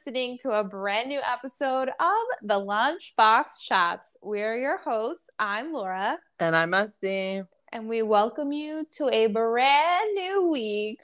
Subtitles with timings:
[0.00, 4.16] listening to a brand new episode of the Lunchbox Chats.
[4.22, 5.28] We're your hosts.
[5.38, 6.16] I'm Laura.
[6.38, 7.44] And I'm Este.
[7.70, 11.00] And we welcome you to a brand new week.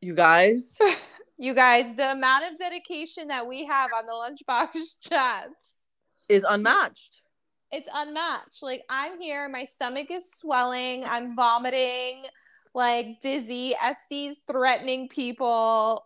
[0.00, 0.76] You guys.
[1.38, 5.52] you guys, the amount of dedication that we have on the Lunchbox Chats
[6.28, 7.22] is unmatched.
[7.70, 8.64] It's unmatched.
[8.64, 12.24] Like, I'm here, my stomach is swelling, I'm vomiting
[12.74, 16.04] like dizzy, Este's threatening people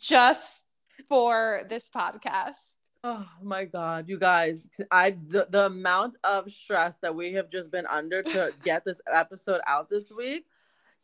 [0.00, 0.62] just
[1.08, 2.76] for this podcast.
[3.04, 7.70] Oh my god, you guys, I the, the amount of stress that we have just
[7.70, 10.46] been under to get this episode out this week.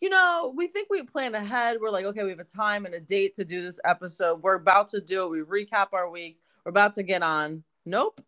[0.01, 1.79] You know, we think we plan ahead.
[1.81, 4.43] We're like, okay, we have a time and a date to do this episode.
[4.43, 5.47] We're about to do it.
[5.47, 6.43] We recap our weeks.
[6.65, 7.63] We're about to get on.
[7.87, 8.21] Nope.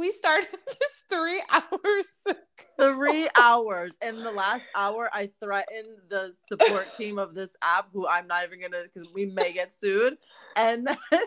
[0.00, 2.38] We started this three hours ago.
[2.78, 3.92] Three hours.
[4.00, 8.44] And the last hour, I threatened the support team of this app, who I'm not
[8.44, 10.16] even gonna, because we may get sued.
[10.56, 11.20] And then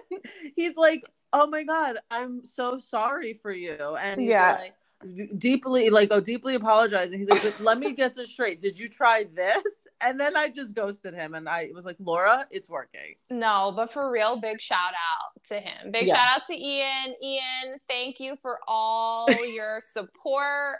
[0.55, 6.09] he's like, oh my god i'm so sorry for you and yeah like, deeply like
[6.11, 10.19] oh deeply apologizing he's like let me get this straight did you try this and
[10.19, 14.11] then i just ghosted him and i was like laura it's working no but for
[14.11, 16.15] real big shout out to him big yeah.
[16.15, 20.77] shout out to ian ian thank you for all your support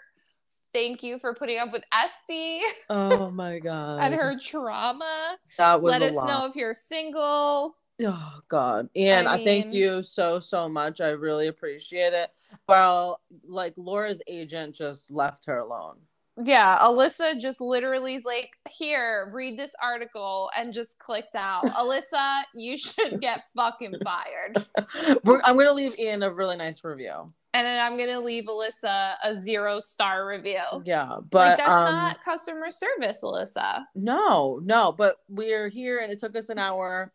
[0.74, 2.64] Thank you for putting up with Este.
[2.90, 4.04] Oh my god.
[4.04, 5.38] and her trauma.
[5.60, 6.28] That was Let us lot.
[6.28, 8.90] know if you're single Oh God.
[8.96, 11.02] And I, mean, I, thank you so so much.
[11.02, 12.30] I really appreciate it.
[12.68, 15.98] Well, like Laura's agent just left her alone.
[16.42, 21.64] Yeah, Alyssa just literally is like, here, read this article and just clicked out.
[21.66, 24.66] Alyssa, you should get fucking fired.
[25.46, 27.32] I'm gonna leave Ian a really nice review.
[27.56, 30.64] And then I'm gonna leave Alyssa a zero star review.
[30.86, 33.84] Yeah, but like, that's um, not customer service, Alyssa.
[33.94, 37.14] No, no, but we're here and it took us an hour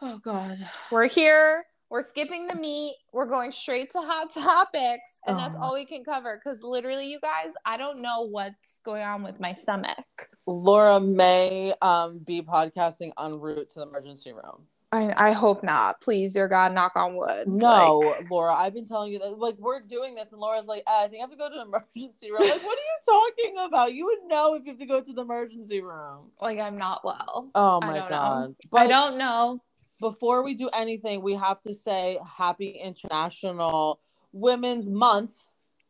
[0.00, 0.58] Oh God.
[0.90, 1.64] We're here.
[1.90, 2.96] We're skipping the meat.
[3.12, 5.40] We're going straight to hot topics, and oh.
[5.40, 6.36] that's all we can cover.
[6.36, 10.04] Because literally, you guys, I don't know what's going on with my stomach.
[10.46, 14.66] Laura may um, be podcasting en route to the emergency room.
[14.90, 16.00] I, I hope not.
[16.00, 17.44] Please, dear God, knock on wood.
[17.46, 20.82] No, like, Laura, I've been telling you that like we're doing this, and Laura's like,
[20.86, 22.40] eh, I think I have to go to the emergency room.
[22.40, 23.94] Like, what are you talking about?
[23.94, 26.30] You would know if you have to go to the emergency room.
[26.40, 27.50] Like, I'm not well.
[27.54, 28.54] Oh my God.
[28.70, 29.62] But, I don't know
[30.00, 34.00] before we do anything, we have to say Happy International
[34.32, 35.48] Women's Month.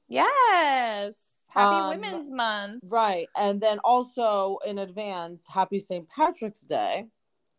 [0.08, 1.32] Yes.
[1.50, 2.84] Happy um, Women's Month.
[2.88, 3.26] Right.
[3.36, 6.08] And then also in advance, Happy St.
[6.08, 7.06] Patrick's Day.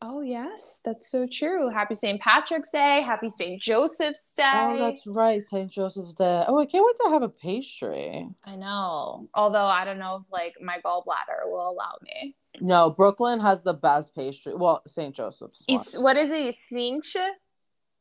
[0.02, 0.80] Oh, yes.
[0.86, 1.70] That's so true.
[1.70, 2.22] Happy St.
[2.22, 3.02] Patrick's Day.
[3.02, 3.62] Happy St.
[3.62, 4.50] Joseph's Day.
[4.54, 5.42] Oh, that's right.
[5.42, 5.70] St.
[5.70, 6.46] Joseph's Day.
[6.48, 8.26] Oh, I can't wait to have a pastry.
[8.46, 9.28] I know.
[9.34, 12.36] Although I don't know if like my gallbladder will allow me.
[12.62, 14.54] No, Brooklyn has the best pastry.
[14.56, 15.14] Well, St.
[15.14, 15.64] Joseph's.
[15.68, 16.48] Is, what is it?
[16.48, 17.16] Esfinge?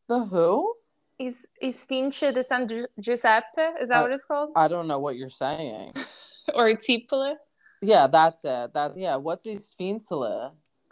[0.09, 0.75] The who?
[1.19, 2.69] Is Esfinge de San
[3.00, 3.62] Giuseppe?
[3.81, 4.50] Is that what it's called?
[4.56, 5.92] I don't know what you're saying.
[6.54, 7.34] or Zeppole?
[7.82, 8.72] Yeah, that's it.
[8.75, 9.16] That yeah.
[9.16, 10.03] What's Esfinge?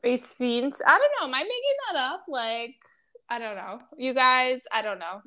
[0.04, 0.80] Esfinge?
[0.86, 1.26] I don't know.
[1.26, 2.24] Am I making that up?
[2.28, 2.74] Like,
[3.28, 3.80] I don't know.
[3.96, 5.20] You guys, I don't know.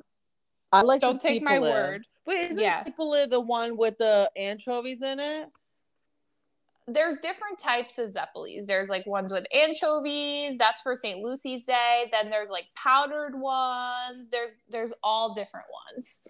[0.72, 1.00] I like.
[1.00, 2.06] Don't take my word.
[2.26, 2.84] Wait, isn't yeah.
[2.84, 5.48] Zeppole the one with the anchovies in it?
[6.92, 8.66] There's different types of zeppoles.
[8.66, 10.58] There's like ones with anchovies.
[10.58, 11.20] That's for St.
[11.20, 12.10] Lucy's Day.
[12.12, 14.28] Then there's like powdered ones.
[14.30, 16.20] There's there's all different ones.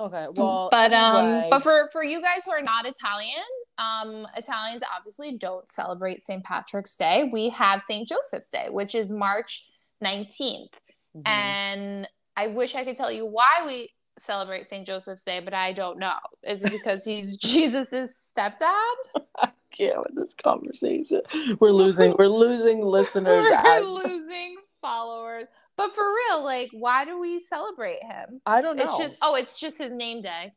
[0.00, 0.26] Okay.
[0.36, 1.44] Well, but anyway.
[1.44, 3.44] um, but for for you guys who are not Italian,
[3.78, 6.42] um, Italians obviously don't celebrate St.
[6.42, 7.30] Patrick's Day.
[7.32, 8.08] We have St.
[8.08, 9.68] Joseph's Day, which is March
[10.02, 10.68] 19th.
[11.16, 11.22] Mm-hmm.
[11.26, 14.86] And I wish I could tell you why we celebrate St.
[14.86, 16.18] Joseph's Day, but I don't know.
[16.42, 18.94] Is it because he's Jesus's stepdad?
[19.76, 21.22] Can't with this conversation.
[21.60, 22.14] We're losing.
[22.18, 23.46] We're losing listeners.
[23.64, 25.46] We're losing followers.
[25.76, 28.40] But for real, like, why do we celebrate him?
[28.46, 28.84] I don't know.
[28.84, 30.52] It's just oh, it's just his name day.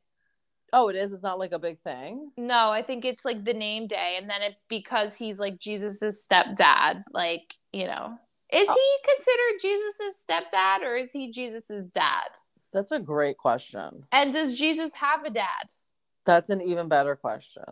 [0.73, 1.13] Oh, it is.
[1.13, 2.31] It's not like a big thing.
[2.37, 6.25] No, I think it's like the name day, and then it because he's like Jesus's
[6.29, 7.03] stepdad.
[7.13, 8.19] Like you know,
[8.51, 8.73] is oh.
[8.73, 12.29] he considered Jesus's stepdad or is he Jesus's dad?
[12.71, 14.03] That's a great question.
[14.11, 15.69] And does Jesus have a dad?
[16.25, 17.63] That's an even better question.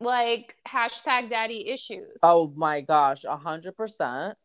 [0.00, 2.12] Like hashtag daddy issues.
[2.22, 4.36] Oh my gosh, a hundred percent.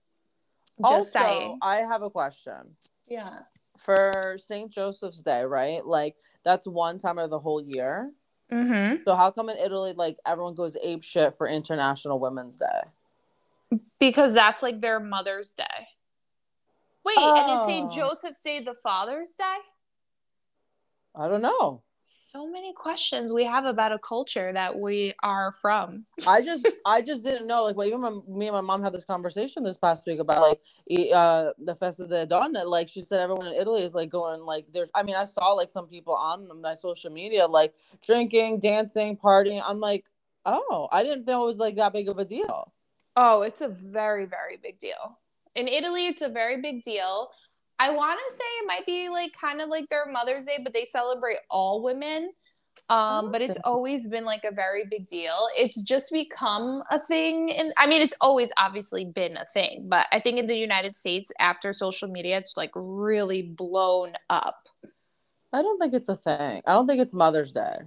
[0.79, 1.59] Just also, saying.
[1.61, 2.75] I have a question.
[3.07, 3.29] Yeah.
[3.77, 4.71] For St.
[4.71, 5.85] Joseph's Day, right?
[5.85, 8.11] Like that's one time of the whole year.
[8.51, 9.03] Mm-hmm.
[9.05, 13.77] So how come in Italy, like everyone goes ape shit for International Women's Day?
[13.99, 15.87] Because that's like their Mother's Day.
[17.05, 17.35] Wait, oh.
[17.35, 17.91] and is St.
[17.91, 19.57] Joseph's Day the Father's Day?
[21.15, 21.81] I don't know.
[22.05, 26.05] So many questions we have about a culture that we are from.
[26.27, 28.93] I just I just didn't know like well even when me and my mom had
[28.93, 30.59] this conversation this past week about like
[31.13, 34.65] uh the Festa de Donna like she said everyone in Italy is like going like
[34.73, 37.73] there's I mean I saw like some people on my social media like
[38.05, 40.05] drinking dancing partying I'm like
[40.45, 42.73] oh I didn't know it was like that big of a deal.
[43.15, 45.19] Oh, it's a very very big deal.
[45.55, 47.29] In Italy it's a very big deal.
[47.79, 50.73] I want to say it might be like kind of like their Mother's Day, but
[50.73, 52.31] they celebrate all women.
[52.89, 55.47] Um, but it's always been like a very big deal.
[55.57, 57.51] It's just become a thing.
[57.51, 60.95] And I mean, it's always obviously been a thing, but I think in the United
[60.95, 64.67] States, after social media, it's like really blown up.
[65.53, 66.61] I don't think it's a thing.
[66.65, 67.77] I don't think it's Mother's Day.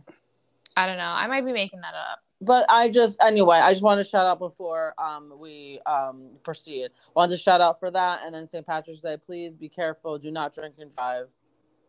[0.77, 1.05] I don't know.
[1.05, 4.27] I might be making that up but I just anyway, I just want to shout
[4.27, 6.91] out before um we um proceed.
[7.15, 8.67] Wanted to shout out for that, and then St.
[8.67, 9.17] Patrick's Day.
[9.17, 10.19] Please be careful.
[10.19, 11.27] Do not drink and drive.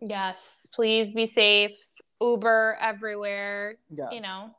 [0.01, 1.87] Yes, please be safe.
[2.21, 3.75] Uber everywhere.
[3.91, 4.09] Yes.
[4.11, 4.51] You know,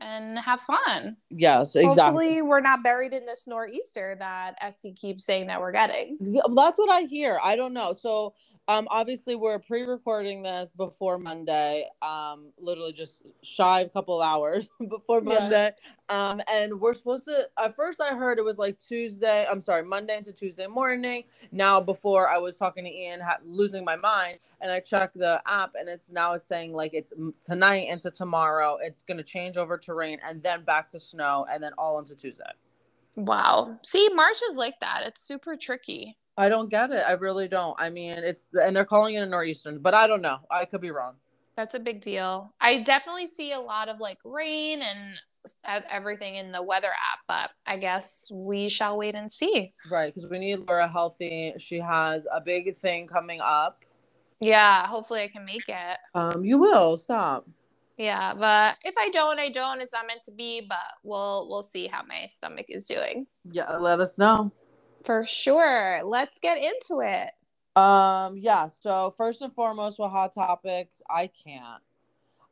[0.00, 1.14] and have fun.
[1.30, 2.02] Yes, exactly.
[2.02, 6.18] Hopefully, we're not buried in this nor'easter that Este keeps saying that we're getting.
[6.20, 7.38] Yeah, that's what I hear.
[7.42, 7.92] I don't know.
[7.92, 8.34] So
[8.68, 11.88] um, obviously we're pre-recording this before Monday.
[12.02, 15.70] Um, literally just shy a couple of hours before Monday.
[16.10, 16.30] Yeah.
[16.30, 17.48] Um, and we're supposed to.
[17.62, 19.46] At first, I heard it was like Tuesday.
[19.48, 21.24] I'm sorry, Monday into Tuesday morning.
[21.52, 25.40] Now, before I was talking to Ian, ha- losing my mind, and I checked the
[25.46, 28.78] app, and it's now it's saying like it's tonight into tomorrow.
[28.82, 32.16] It's gonna change over to rain, and then back to snow, and then all into
[32.16, 32.44] Tuesday.
[33.14, 33.78] Wow.
[33.84, 35.04] See, March is like that.
[35.06, 36.16] It's super tricky.
[36.36, 37.02] I don't get it.
[37.06, 37.76] I really don't.
[37.78, 40.38] I mean, it's and they're calling it a nor'easter, but I don't know.
[40.50, 41.14] I could be wrong.
[41.56, 42.52] That's a big deal.
[42.60, 45.14] I definitely see a lot of like rain and
[45.90, 49.72] everything in the weather app, but I guess we shall wait and see.
[49.90, 51.54] Right, because we need Laura healthy.
[51.58, 53.78] She has a big thing coming up.
[54.38, 55.98] Yeah, hopefully I can make it.
[56.14, 57.48] Um, you will stop.
[57.96, 59.80] Yeah, but if I don't, I don't.
[59.80, 60.66] It's not meant to be.
[60.68, 63.26] But we'll we'll see how my stomach is doing.
[63.50, 64.52] Yeah, let us know.
[65.06, 66.02] For sure.
[66.04, 67.30] Let's get into it.
[67.80, 68.66] Um, yeah.
[68.66, 71.82] So first and foremost, with hot topics, I can't.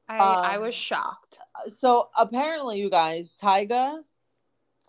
[0.08, 1.38] I, um, I was shocked.
[1.66, 4.02] So apparently, you guys, Tyga,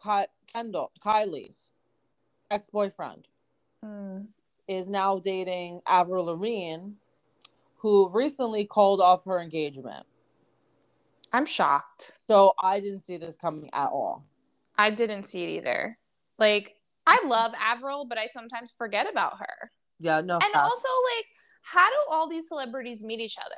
[0.03, 1.71] Ky- Kendall, Kylie's
[2.51, 3.27] ex-boyfriend,
[3.83, 4.25] mm.
[4.67, 6.91] is now dating Avril Lavigne,
[7.77, 10.05] who recently called off her engagement.
[11.31, 12.11] I'm shocked.
[12.27, 14.23] So I didn't see this coming at all.
[14.77, 15.97] I didn't see it either.
[16.37, 16.74] Like
[17.07, 19.71] I love Avril, but I sometimes forget about her.
[19.99, 20.35] Yeah, no.
[20.35, 20.55] And fact.
[20.55, 21.25] also, like,
[21.61, 23.55] how do all these celebrities meet each other?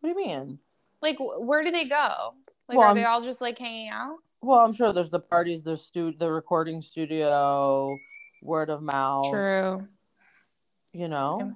[0.00, 0.58] What do you mean?
[1.00, 2.34] Like, where do they go?
[2.68, 4.18] Like, well, are they all just like hanging out?
[4.42, 7.96] Well, I'm sure there's the parties, the stu, the recording studio,
[8.42, 9.30] word of mouth.
[9.30, 9.86] True.
[10.92, 11.54] You know.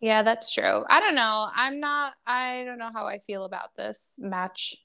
[0.00, 0.84] Yeah, that's true.
[0.88, 1.48] I don't know.
[1.54, 2.14] I'm not.
[2.26, 4.76] I don't know how I feel about this match.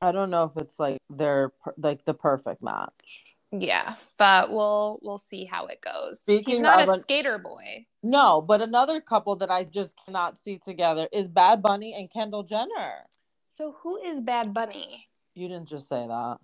[0.00, 3.36] I don't know if it's like they're like the perfect match.
[3.50, 6.20] Yeah, but we'll we'll see how it goes.
[6.20, 7.86] Speaking He's not a an, skater boy.
[8.02, 12.42] No, but another couple that I just cannot see together is Bad Bunny and Kendall
[12.42, 13.06] Jenner.
[13.40, 15.06] So who is Bad Bunny?
[15.34, 16.36] You didn't just say that.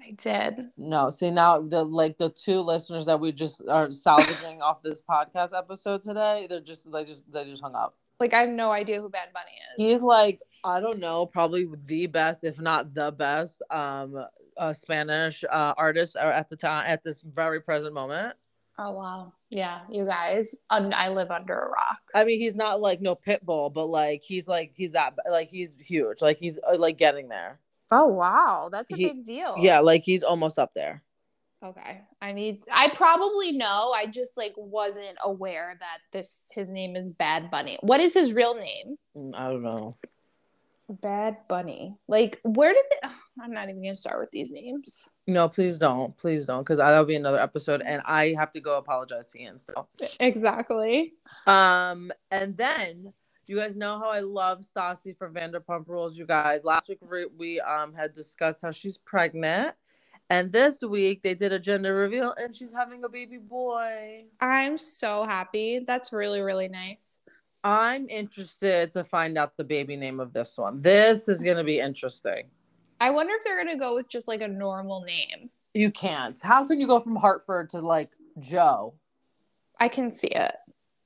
[0.00, 0.70] I did.
[0.76, 5.02] No, see now the like the two listeners that we just are salvaging off this
[5.02, 7.94] podcast episode today, they're just they just they just hung up.
[8.18, 9.74] Like I have no idea who Bad Bunny is.
[9.92, 14.26] He's like I don't know, probably the best, if not the best, um,
[14.60, 18.36] uh, Spanish uh, artists are at the time at this very present moment.
[18.78, 21.98] Oh wow, yeah, you guys, I live under a rock.
[22.14, 25.76] I mean, he's not like no Pitbull, but like he's like he's that like he's
[25.78, 27.58] huge, like he's uh, like getting there.
[27.90, 29.56] Oh wow, that's a he, big deal.
[29.58, 31.02] Yeah, like he's almost up there.
[31.62, 32.00] Okay.
[32.22, 33.92] I need I probably know.
[33.94, 37.78] I just like wasn't aware that this his name is Bad Bunny.
[37.82, 38.96] What is his real name?
[39.14, 39.96] Mm, I don't know.
[40.88, 41.96] Bad Bunny.
[42.08, 43.08] Like, where did they?
[43.40, 45.10] I'm not even gonna start with these names.
[45.26, 48.76] No, please don't, please don't, because that'll be another episode, and I have to go
[48.76, 49.88] apologize to Ian still.
[50.18, 51.14] Exactly.
[51.46, 53.12] Um, and then
[53.46, 56.16] you guys know how I love Stassi for Vanderpump Rules.
[56.16, 59.74] You guys, last week we, we um had discussed how she's pregnant.
[60.32, 64.26] And this week they did a gender reveal and she's having a baby boy.
[64.40, 65.80] I'm so happy.
[65.80, 67.18] That's really, really nice.
[67.64, 70.80] I'm interested to find out the baby name of this one.
[70.80, 72.44] This is going to be interesting.
[73.00, 75.50] I wonder if they're going to go with just like a normal name.
[75.74, 76.38] You can't.
[76.40, 78.94] How can you go from Hartford to like Joe?
[79.78, 80.54] I can see it.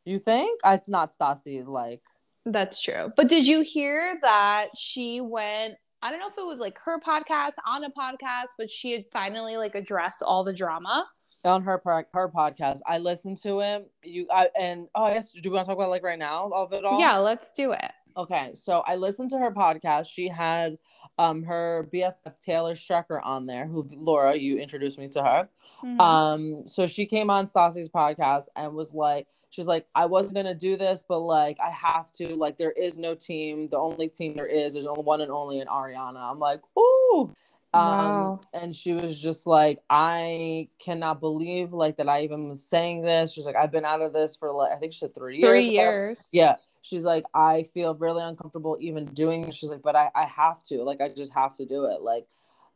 [0.04, 0.60] You think?
[0.64, 2.02] It's not Stassi like.
[2.44, 3.12] That's true.
[3.16, 7.00] But did you hear that she went I don't know if it was like her
[7.00, 11.08] podcast on a podcast, but she had finally like addressed all the drama
[11.46, 11.80] on her
[12.12, 12.80] her podcast.
[12.86, 13.86] I listened to him.
[14.02, 16.50] You I, and oh, I guess do we want to talk about like right now
[16.54, 17.00] of it all?
[17.00, 17.90] Yeah, let's do it.
[18.18, 20.08] Okay, so I listened to her podcast.
[20.08, 20.76] She had
[21.18, 25.48] um her BFF Taylor Strecker on there, who Laura, you introduced me to her.
[25.82, 26.00] Mm-hmm.
[26.00, 30.54] Um, so she came on Stassi's podcast and was like, she's like, I wasn't gonna
[30.54, 32.34] do this, but like I have to.
[32.34, 33.68] Like, there is no team.
[33.68, 36.30] The only team there is, there's only one and only in Ariana.
[36.30, 37.34] I'm like, ooh.
[37.72, 38.40] Um, wow.
[38.52, 43.32] and she was just like, I cannot believe like that I even was saying this.
[43.32, 45.50] She's like, I've been out of this for like I think she said three years.
[45.50, 46.30] Three years.
[46.32, 46.54] Yeah.
[46.84, 49.54] She's like, I feel really uncomfortable even doing this.
[49.54, 50.82] She's like, but I, I have to.
[50.82, 52.02] Like, I just have to do it.
[52.02, 52.26] Like,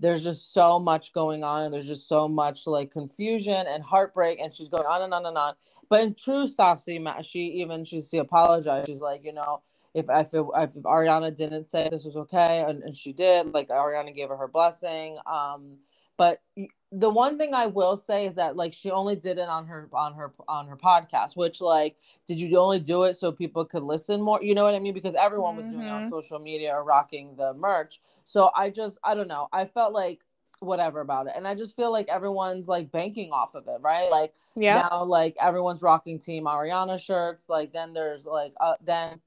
[0.00, 4.38] there's just so much going on and there's just so much like confusion and heartbreak
[4.40, 5.54] and she's going on and on and on
[5.90, 9.62] but in true Stassi, she even she, she apologized she's like you know
[9.94, 13.68] if if, it, if ariana didn't say this was okay and, and she did like
[13.68, 15.78] ariana gave her her blessing um
[16.16, 16.40] but
[16.90, 19.88] the one thing I will say is that like she only did it on her
[19.92, 23.82] on her on her podcast, which like did you only do it so people could
[23.82, 24.42] listen more?
[24.42, 24.94] You know what I mean?
[24.94, 25.80] Because everyone was mm-hmm.
[25.80, 28.00] doing on social media or rocking the merch.
[28.24, 29.48] So I just I don't know.
[29.52, 30.20] I felt like
[30.60, 31.34] whatever about it.
[31.36, 34.10] And I just feel like everyone's like banking off of it, right?
[34.10, 34.88] Like yeah.
[34.90, 37.50] now like everyone's rocking team Ariana shirts.
[37.50, 39.20] Like then there's like uh then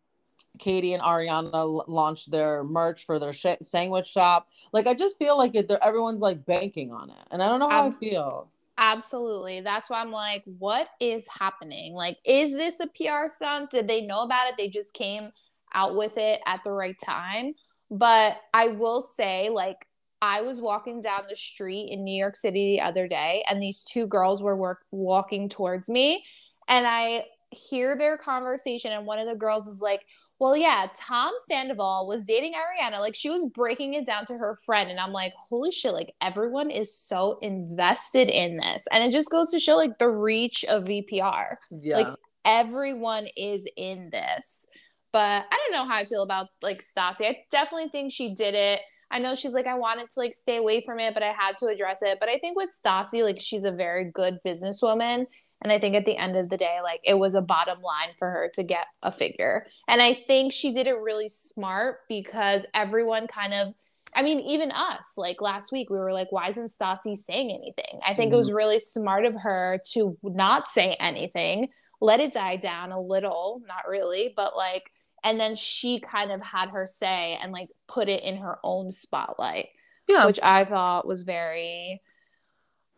[0.61, 4.47] Katie and Ariana launched their merch for their sh- sandwich shop.
[4.71, 7.69] Like I just feel like it, everyone's like banking on it, and I don't know
[7.69, 8.49] how Ab- I feel.
[8.77, 11.93] Absolutely, that's why I'm like, what is happening?
[11.93, 13.71] Like, is this a PR stunt?
[13.71, 14.55] Did they know about it?
[14.57, 15.31] They just came
[15.73, 17.53] out with it at the right time.
[17.89, 19.85] But I will say, like,
[20.21, 23.83] I was walking down the street in New York City the other day, and these
[23.83, 26.23] two girls were work- walking towards me,
[26.67, 30.01] and I hear their conversation, and one of the girls is like,
[30.41, 33.00] well, yeah, Tom Sandoval was dating Ariana.
[33.00, 34.89] Like she was breaking it down to her friend.
[34.89, 38.88] And I'm like, holy shit, like everyone is so invested in this.
[38.91, 41.58] And it just goes to show like the reach of VPR.
[41.70, 41.98] Yeah.
[41.98, 42.08] Like
[42.43, 44.65] everyone is in this.
[45.12, 47.27] But I don't know how I feel about like Stassi.
[47.27, 48.79] I definitely think she did it.
[49.12, 51.55] I know she's like, I wanted to like stay away from it, but I had
[51.60, 52.17] to address it.
[52.20, 55.25] But I think with Stassi, like she's a very good businesswoman
[55.61, 58.13] and I think at the end of the day, like it was a bottom line
[58.17, 59.67] for her to get a figure.
[59.87, 63.73] And I think she did it really smart because everyone kind of,
[64.15, 67.99] I mean, even us, like last week, we were like, why isn't Stassi saying anything?
[68.05, 68.33] I think mm-hmm.
[68.33, 68.57] it was mm-hmm.
[68.57, 71.69] really smart of her to not say anything,
[72.01, 74.83] let it die down a little, not really, but like,
[75.23, 78.91] and then she kind of had her say and like put it in her own
[78.91, 79.67] spotlight.
[80.07, 80.25] Yeah.
[80.25, 82.01] Which I thought was very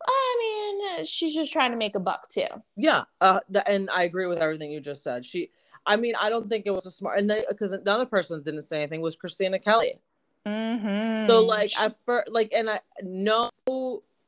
[0.06, 2.46] I mean, she's just trying to make a buck too.
[2.76, 5.24] Yeah, uh, the, and I agree with everything you just said.
[5.24, 5.50] She,
[5.86, 8.78] I mean, I don't think it was a smart, and because another person didn't say
[8.78, 9.98] anything was Christina Kelly.
[10.46, 11.28] Mm-hmm.
[11.28, 13.50] So like at first, like, and I no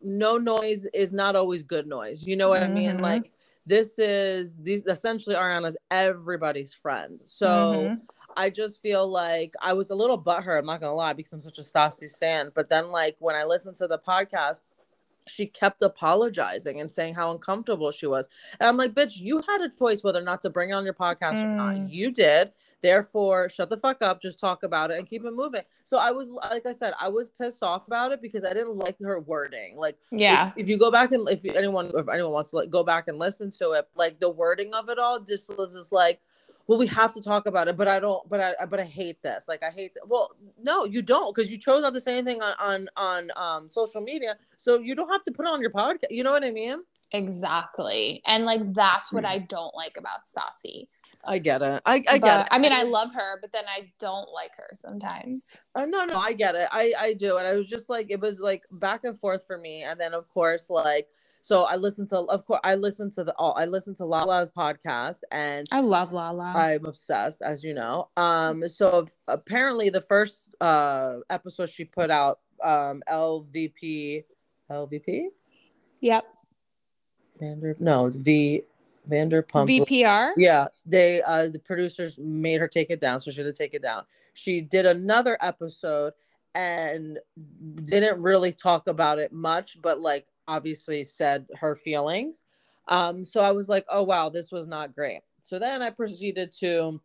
[0.00, 2.26] no noise is not always good noise.
[2.26, 2.70] You know what mm-hmm.
[2.70, 2.90] I mean?
[2.92, 3.02] Mm-hmm.
[3.02, 3.32] Like
[3.66, 7.20] this is these essentially Ariana's everybody's friend.
[7.24, 7.48] So.
[7.48, 7.94] Mm-hmm.
[8.38, 10.58] I just feel like I was a little butthurt.
[10.58, 12.52] I'm not gonna lie because I'm such a Stassi stan.
[12.54, 14.60] But then, like when I listened to the podcast,
[15.26, 18.28] she kept apologizing and saying how uncomfortable she was.
[18.60, 20.84] And I'm like, bitch, you had a choice whether or not to bring it on
[20.84, 21.44] your podcast mm.
[21.44, 21.74] or not.
[21.76, 21.92] Mm.
[21.92, 22.52] You did.
[22.82, 25.62] Therefore, shut the fuck up, just talk about it and keep it moving.
[25.82, 28.76] So I was like I said, I was pissed off about it because I didn't
[28.76, 29.76] like her wording.
[29.76, 30.48] Like yeah.
[30.48, 33.08] If, if you go back and if anyone if anyone wants to like, go back
[33.08, 36.20] and listen to it, like the wording of it all just was just like
[36.66, 39.20] well we have to talk about it but i don't but i but i hate
[39.22, 40.30] this like i hate well
[40.62, 44.00] no you don't because you chose not to say anything on on on um social
[44.00, 46.50] media so you don't have to put it on your podcast you know what i
[46.50, 46.82] mean
[47.12, 50.88] exactly and like that's what i don't like about Stassi
[51.26, 51.82] I get it.
[51.84, 52.48] I, I get it.
[52.50, 55.64] I mean, I love her, but then I don't like her sometimes.
[55.74, 56.68] Uh, no, no, I get it.
[56.70, 57.38] I, I do.
[57.38, 59.82] And I was just like, it was like back and forth for me.
[59.82, 61.08] And then, of course, like
[61.46, 64.50] so I listened to, of course, I listened to the, oh, I listened to Lala's
[64.50, 66.52] podcast, and I love Lala.
[66.56, 68.08] I'm obsessed, as you know.
[68.16, 74.24] Um, so apparently the first uh episode she put out, um, LVP,
[74.68, 75.26] LVP.
[76.00, 76.26] Yep.
[77.38, 78.62] Vander, no, it's V.
[79.08, 79.68] Vanderpump.
[79.68, 80.32] VPR.
[80.36, 83.72] Yeah, they uh the producers made her take it down, so she had to take
[83.72, 84.02] it down.
[84.34, 86.12] She did another episode
[86.56, 87.20] and
[87.84, 92.44] didn't really talk about it much, but like obviously said her feelings.
[92.88, 95.22] Um, so I was like, oh wow, this was not great.
[95.40, 97.00] So then I proceeded to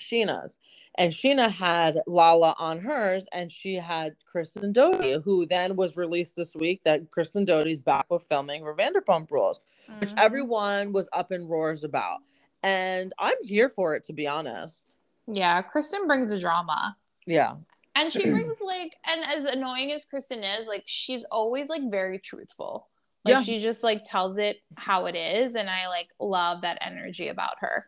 [0.00, 0.58] Scheana's,
[0.98, 6.36] and Scheana had Lala on hers, and she had Kristen Doute, who then was released
[6.36, 10.00] this week that Kristen Doute's back with filming for Vanderpump Rules, mm-hmm.
[10.00, 12.18] which everyone was up in roars about,
[12.62, 14.96] and I'm here for it to be honest.
[15.26, 16.96] Yeah, Kristen brings a drama.
[17.26, 17.56] Yeah,
[17.94, 22.18] and she brings like and as annoying as kristen is like she's always like very
[22.18, 22.88] truthful
[23.24, 23.42] like yeah.
[23.42, 27.54] she just like tells it how it is and i like love that energy about
[27.60, 27.86] her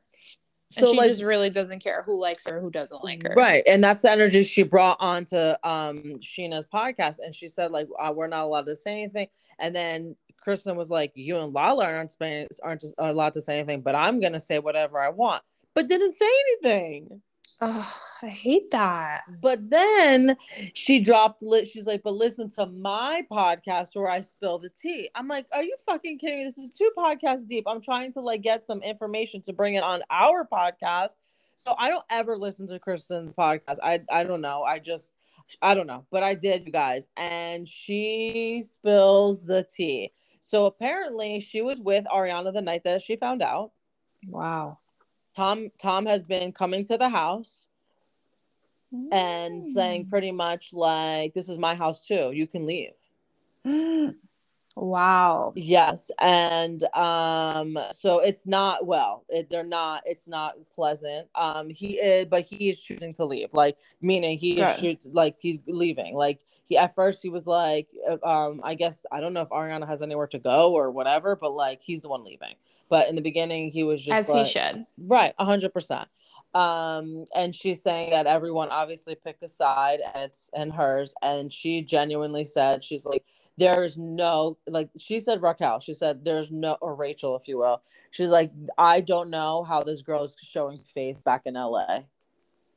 [0.76, 3.34] and So, she like- just really doesn't care who likes her, who doesn't like her.
[3.36, 3.62] Right.
[3.66, 7.18] And that's the energy she brought onto um Scheana's podcast.
[7.24, 9.28] And she said, like, uh, we're not allowed to say anything.
[9.58, 12.16] And then Kristen was like, You and Lala aren't,
[12.62, 15.42] aren't just allowed to say anything, but I'm gonna say whatever I want.
[15.74, 17.22] But didn't say anything.
[17.60, 17.84] Ugh,
[18.22, 19.22] I hate that.
[19.40, 20.36] But then
[20.72, 21.66] she dropped lit.
[21.66, 25.08] She's like, but listen to my podcast where I spill the tea.
[25.14, 26.44] I'm like, are you fucking kidding me?
[26.44, 27.64] This is two podcasts deep.
[27.66, 31.10] I'm trying to like get some information to bring it on our podcast.
[31.56, 33.76] So I don't ever listen to Kristen's podcast.
[33.82, 34.62] I I don't know.
[34.62, 35.14] I just
[35.62, 36.04] I don't know.
[36.10, 37.08] But I did, you guys.
[37.16, 40.12] And she spills the tea.
[40.40, 43.72] So apparently she was with Ariana the night that she found out.
[44.26, 44.78] Wow.
[45.34, 47.68] Tom Tom has been coming to the house
[49.12, 52.30] and saying pretty much like this is my house too.
[52.32, 52.92] You can leave.
[53.66, 54.14] Mm.
[54.76, 55.52] wow.
[55.54, 61.28] yes and um so it's not well it, they're not it's not pleasant.
[61.34, 63.48] Um he is but he is choosing to leave.
[63.52, 66.14] Like meaning he is choos- like he's leaving.
[66.14, 69.48] Like he at first he was like uh, um i guess i don't know if
[69.50, 72.54] ariana has anywhere to go or whatever but like he's the one leaving
[72.88, 74.86] but in the beginning he was just As like, he should.
[74.98, 76.08] Right, a hundred percent.
[76.54, 81.14] Um, and she's saying that everyone obviously pick a side and it's and hers.
[81.22, 83.24] And she genuinely said, she's like,
[83.56, 87.82] there's no like she said Raquel, she said there's no or Rachel, if you will.
[88.10, 92.00] She's like, I don't know how this girl is showing face back in LA.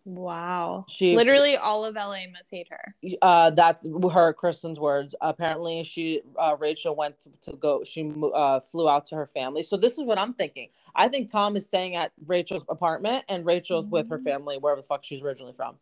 [0.09, 0.85] Wow.
[0.87, 2.95] She Literally all of LA must hate her.
[3.21, 8.61] uh that's her kristen's words apparently she uh rachel went to, to go she uh
[8.61, 11.67] flew out to her family so this is what i'm thinking i think tom is
[11.67, 14.23] staying at rachel's apartment and rachel's with her Mhm.
[14.23, 15.75] family wherever the fuck she's originally from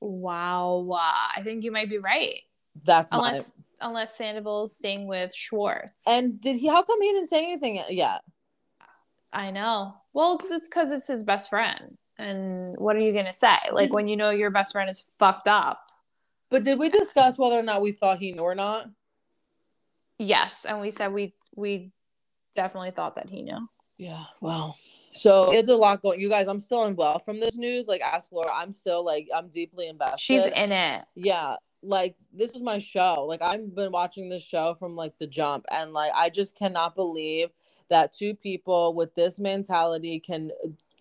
[0.00, 0.86] Wow.
[1.36, 2.42] I think you might be right.
[2.84, 6.02] that's my Unless unless Sandoval's staying with Schwartz.
[6.06, 8.22] and did he how come he didn't say anything yet
[9.32, 9.94] I know.
[10.14, 11.98] Well, it's because it's his best friend.
[12.18, 13.56] And what are you gonna say?
[13.72, 15.80] Like when you know your best friend is fucked up.
[16.50, 18.86] but did we discuss whether or not we thought he knew or not
[20.18, 21.90] Yes, and we said we we
[22.54, 23.68] definitely thought that he knew.
[23.98, 24.76] Yeah, well,
[25.12, 26.20] so it's a lot going.
[26.20, 27.86] You guys, I'm still involved from this news.
[27.86, 28.52] Like, ask Laura.
[28.54, 30.20] I'm still like, I'm deeply invested.
[30.20, 31.04] She's in it.
[31.14, 33.26] yeah, like this is my show.
[33.28, 36.94] Like, I've been watching this show from like the jump, and like, I just cannot
[36.94, 37.48] believe
[37.90, 40.50] that two people with this mentality can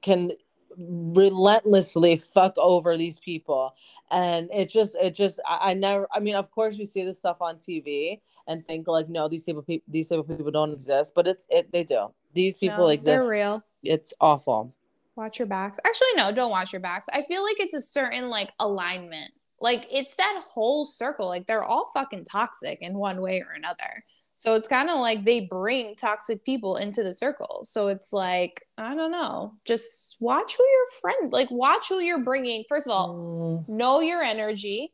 [0.01, 0.31] can
[0.77, 3.75] relentlessly fuck over these people
[4.11, 7.19] and it just it just I, I never i mean of course you see this
[7.19, 10.73] stuff on tv and think like no these people pe- these type of people don't
[10.73, 13.63] exist but it's it they do these people No, exist They're real.
[13.83, 14.73] it's awful
[15.17, 15.79] Watch your backs.
[15.85, 17.05] Actually, no, don't watch your backs.
[17.13, 19.31] I feel like it's a certain like alignment.
[19.61, 21.29] Like it's that whole circle.
[21.29, 24.03] Like they're all fucking toxic in one way or another.
[24.37, 27.61] So it's kind of like they bring toxic people into the circle.
[27.63, 29.53] So it's like, I don't know.
[29.65, 32.63] Just watch who your friend, like watch who you're bringing.
[32.67, 34.91] First of all, Mm, know your energy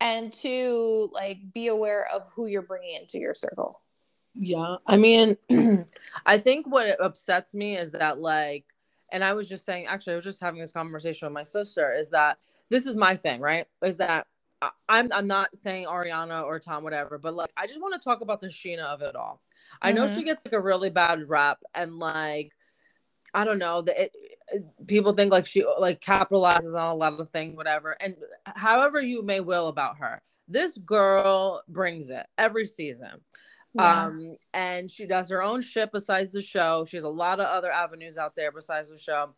[0.00, 3.80] and to like be aware of who you're bringing into your circle.
[4.34, 5.36] yeah i mean
[6.26, 8.66] i think what upsets me is that like
[9.10, 11.94] and i was just saying actually i was just having this conversation with my sister
[11.94, 12.36] is that
[12.68, 14.26] this is my thing right is that
[14.62, 18.00] I- I'm I'm not saying Ariana or Tom whatever, but like I just want to
[18.00, 19.42] talk about the Scheana of it all.
[19.82, 22.52] I know she gets like a really bad rep, and like
[23.34, 24.10] I don't know that
[24.86, 27.96] people think like she like capitalizes on a lot of things, whatever.
[28.00, 33.20] And however you may will about her, this girl brings it every season.
[33.78, 36.86] Um, and she does her own shit besides the show.
[36.86, 39.34] She has a lot of other avenues out there besides the show.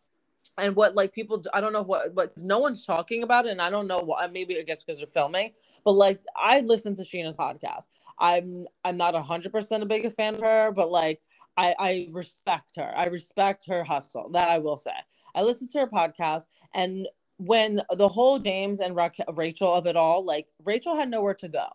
[0.61, 3.61] And what like people, I don't know what, but no one's talking about it, and
[3.61, 4.31] I don't know what.
[4.31, 5.51] Maybe I guess because they're filming,
[5.83, 7.87] but like I listen to Scheana's podcast.
[8.17, 11.21] I'm I'm not hundred percent a big fan of her, but like
[11.57, 12.93] I I respect her.
[12.95, 14.29] I respect her hustle.
[14.31, 14.91] That I will say.
[15.35, 19.95] I listen to her podcast, and when the whole James and Ra- Rachel of it
[19.95, 21.67] all, like Rachel had nowhere to go.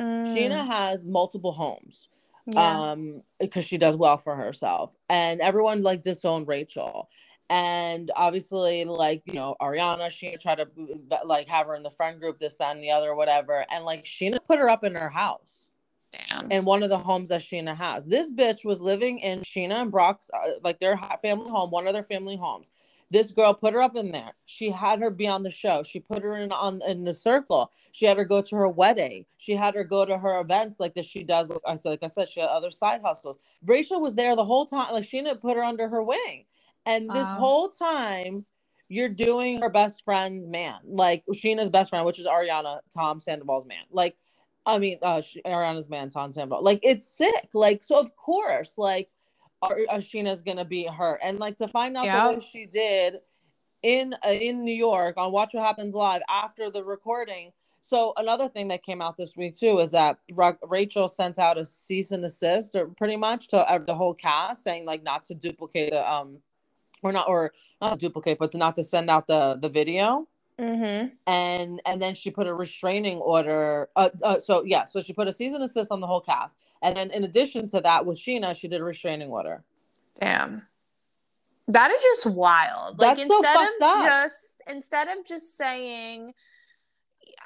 [0.00, 2.08] Mm, Scheana has multiple homes
[2.54, 2.92] yeah.
[2.92, 7.08] um because she does well for herself and everyone like disowned rachel
[7.50, 10.68] and obviously like you know ariana she tried to
[11.24, 13.66] like have her in the friend group this that and the other whatever.
[13.70, 15.66] And like scheana put her up in her house.
[16.12, 16.50] Damn.
[16.50, 18.04] in one of the homes that scheana has.
[18.04, 21.92] This bitch was living in scheana and brock's uh, like their family home one of
[21.92, 22.72] their family homes.
[23.12, 24.32] This girl put her up in there.
[24.44, 25.84] She had her be on the show.
[25.84, 27.70] She put her in on in the circle.
[27.92, 29.24] She had her go to her wedding.
[29.36, 32.02] She had her go to her events like that she does like i said like
[32.02, 33.38] i said she had other side hustles.
[33.64, 36.44] Rachel was there the whole time like scheana put her under her wing
[36.86, 38.44] and this whole time
[38.88, 43.64] you're doing her best friend's man like scheana's best friend which is ariana tom sandoval's
[43.66, 43.84] man.
[43.90, 44.16] Like
[44.66, 46.62] i mean uh ariana's man tom sandoval.
[46.64, 47.48] Like it's sick.
[47.54, 49.08] Like so of course like
[49.62, 52.28] Ashina's gonna beat her, and like to find out Yeah.
[52.28, 53.14] the way she did
[53.82, 57.52] in uh, in New York on Watch What Happens Live after the recording.
[57.82, 61.58] So another thing that came out this week too is that Ra- Rachel sent out
[61.58, 65.24] a cease and desist, or pretty much to uh, the whole cast, saying like not
[65.24, 66.38] to duplicate the um,
[67.02, 70.26] or not or not duplicate, but to not to send out the the video
[70.58, 71.14] Mm-hmm.
[71.26, 75.26] and and then she put a restraining order uh, uh so yeah so she put
[75.26, 78.18] a cease and desist on the whole cast and then in addition to that with
[78.18, 79.64] scheana she did a restraining order
[80.20, 80.66] Damn.
[81.68, 82.98] That is just wild.
[82.98, 84.04] Like That's so instead fucked of up.
[84.04, 86.34] just instead of just saying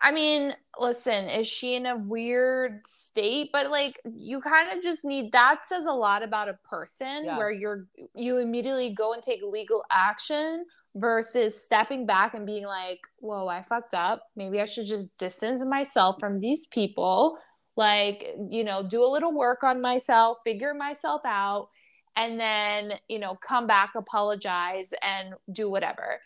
[0.01, 3.51] I mean, listen, is she in a weird state?
[3.53, 7.39] But like you kind of just need that says a lot about a person Yes.
[7.39, 10.65] where you're you immediately go and take legal action
[10.97, 14.23] versus stepping back and being like, "Whoa, I fucked up.
[14.37, 17.39] Maybe I should just distance myself from these people."
[17.77, 21.69] Like, you know, do a little work on myself, figure myself out,
[22.17, 26.21] and then, you know, come back, apologize, and do whatever.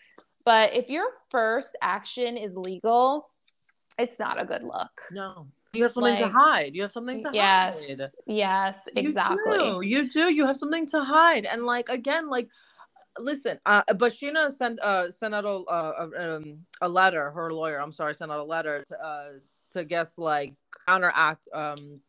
[0.45, 3.27] But if your first action is legal,
[3.99, 5.03] it's not a good look.
[5.13, 7.77] no you have something to hide you have something to Yes.
[7.89, 9.59] hide Yes, You exactly.
[9.59, 9.81] do.
[9.83, 10.29] You do.
[10.29, 11.47] You have something to hide.
[11.47, 12.49] And like again, like
[13.19, 17.53] listen, uh but Scheana sent uh sent out a uh, a, um, a letter, her
[17.53, 19.29] lawyer, I'm sorry, sent out a letter to uh
[19.71, 20.53] to guess like
[20.87, 22.01] counteract um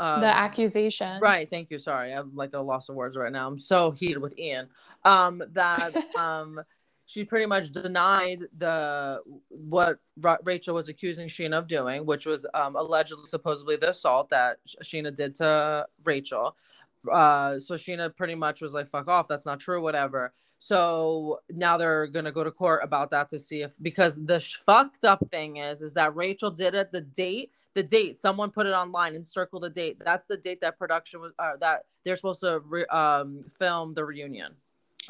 [0.00, 1.20] um, the accusation.
[1.20, 1.46] Right.
[1.46, 1.78] Thank you.
[1.78, 2.12] Sorry.
[2.12, 3.46] I'm like at a loss of words right now.
[3.46, 4.68] I'm so heated with Ian.
[5.04, 6.60] Um, that um,
[7.12, 9.20] she pretty much denied the
[9.50, 14.30] what Ra- Rachel was accusing Scheana of doing, which was um, allegedly, supposedly, the assault
[14.30, 16.56] that Scheana did to Rachel.
[17.12, 19.28] Uh, so Scheana pretty much was like, "Fuck off.
[19.28, 19.82] That's not true.
[19.82, 24.40] Whatever." So now they're gonna go to court about that to see if because the
[24.40, 28.50] sh- fucked up thing is is that Rachel did it the date the date someone
[28.50, 31.86] put it online and circled a date that's the date that production was uh, that
[32.04, 34.54] they're supposed to re- um film the reunion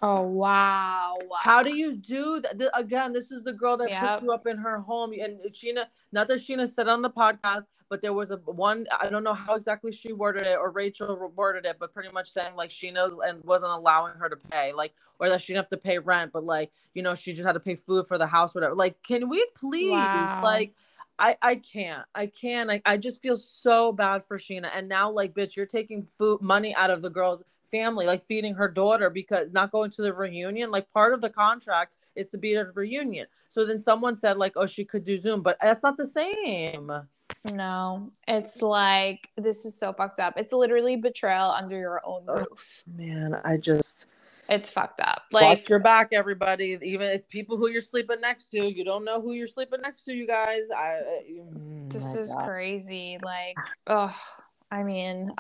[0.00, 1.14] Oh wow.
[1.42, 4.00] how do you do that Th- again this is the girl that Yep.
[4.00, 7.66] puts you up in her home and scheana not that scheana said on the podcast
[7.90, 11.30] but there was a one i don't know how exactly she worded it or rachel
[11.36, 14.72] worded it but pretty much saying like she knows and wasn't allowing her to pay
[14.72, 17.46] like or that she didn't have to pay rent but like you know she just
[17.46, 20.40] had to pay food for the house whatever like can we please Wow.
[20.42, 20.74] like
[21.18, 22.04] I, I can't.
[22.14, 22.68] I can't.
[22.70, 24.70] I, I just feel so bad for Scheana.
[24.74, 28.54] And now, like, bitch, you're taking food money out of the girl's family, like feeding
[28.54, 30.70] her daughter because not going to the reunion.
[30.70, 33.26] Like, part of the contract is to be at a reunion.
[33.48, 36.92] So then someone said, like, oh, she could do Zoom, but that's not the same.
[37.44, 40.34] No, it's like this is so fucked up.
[40.36, 42.84] It's literally betrayal under your own roof.
[42.96, 44.06] Man, I just
[44.48, 45.22] It's fucked up.
[45.32, 46.78] watch Like your back, everybody.
[46.82, 48.60] Even it's people who you're sleeping next to.
[48.60, 50.70] You don't know who you're sleeping next to, you guys.
[50.70, 51.00] I.
[51.40, 52.44] mm, this is God.
[52.44, 53.18] crazy.
[53.24, 53.58] Like,
[53.88, 54.14] oh,
[54.72, 55.30] I mean,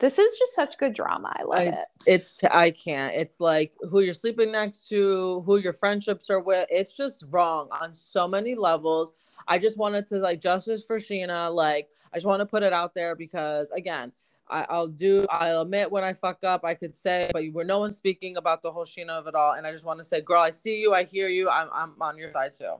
[0.00, 1.32] this is just such good drama.
[1.36, 2.12] I love it's, it.
[2.12, 3.14] it's t- I can't.
[3.14, 6.66] It's like who you're sleeping next to, who your friendships are with.
[6.68, 9.12] It's just wrong on so many levels.
[9.46, 11.54] I just wanted to like justice for Scheana.
[11.54, 14.10] Like I just want to put it out there because again,
[14.48, 15.24] I, I'll do.
[15.30, 16.64] I'll admit when I fuck up.
[16.64, 19.52] I could say, but we're no one speaking about the whole Scheana of it all.
[19.52, 20.94] And I just want to say, girl, I see you.
[20.94, 21.48] I hear you.
[21.48, 22.74] I'm I'm on your side too.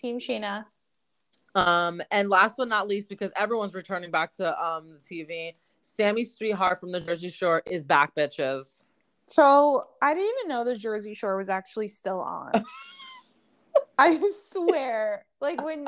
[0.00, 0.66] Team Scheana.
[1.54, 6.36] Um, and last but not least, because everyone's returning back to um the TV, Sammi's
[6.36, 8.80] Sweetheart from the Jersey Shore is back, bitches.
[9.26, 12.52] So I didn't even know the Jersey Shore was actually still on.
[13.98, 15.84] I swear, like when,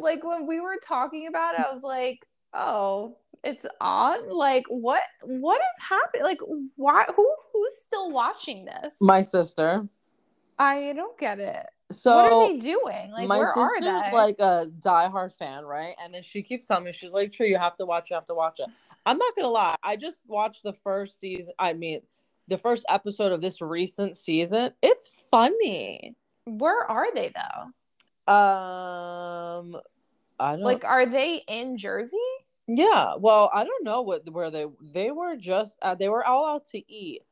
[0.00, 5.02] like when we were talking about it, I was like, "Oh, it's on." Like, what?
[5.22, 6.24] What is happening?
[6.24, 6.40] Like,
[6.76, 7.04] why?
[7.14, 7.34] Who?
[7.52, 8.96] Who's still watching this?
[9.00, 9.86] My sister.
[10.58, 11.66] I don't get it.
[11.90, 13.12] So what are they doing?
[13.12, 14.12] Like, my where are sister's they?
[14.12, 15.94] like a diehard fan, right?
[16.02, 18.10] And then she keeps telling me, she's like, "True, you have to watch.
[18.10, 18.66] You have to watch it."
[19.04, 19.76] I'm not gonna lie.
[19.84, 21.54] I just watched the first season.
[21.60, 22.00] I mean,
[22.48, 24.72] the first episode of this recent season.
[24.82, 26.16] It's funny.
[26.44, 28.32] where are they though?
[28.32, 29.76] Um,
[30.40, 32.18] I don't Like, are they in Jersey?
[32.68, 36.54] Yeah, well, I don't know what where they they were just uh, they were all
[36.56, 37.22] out to eat,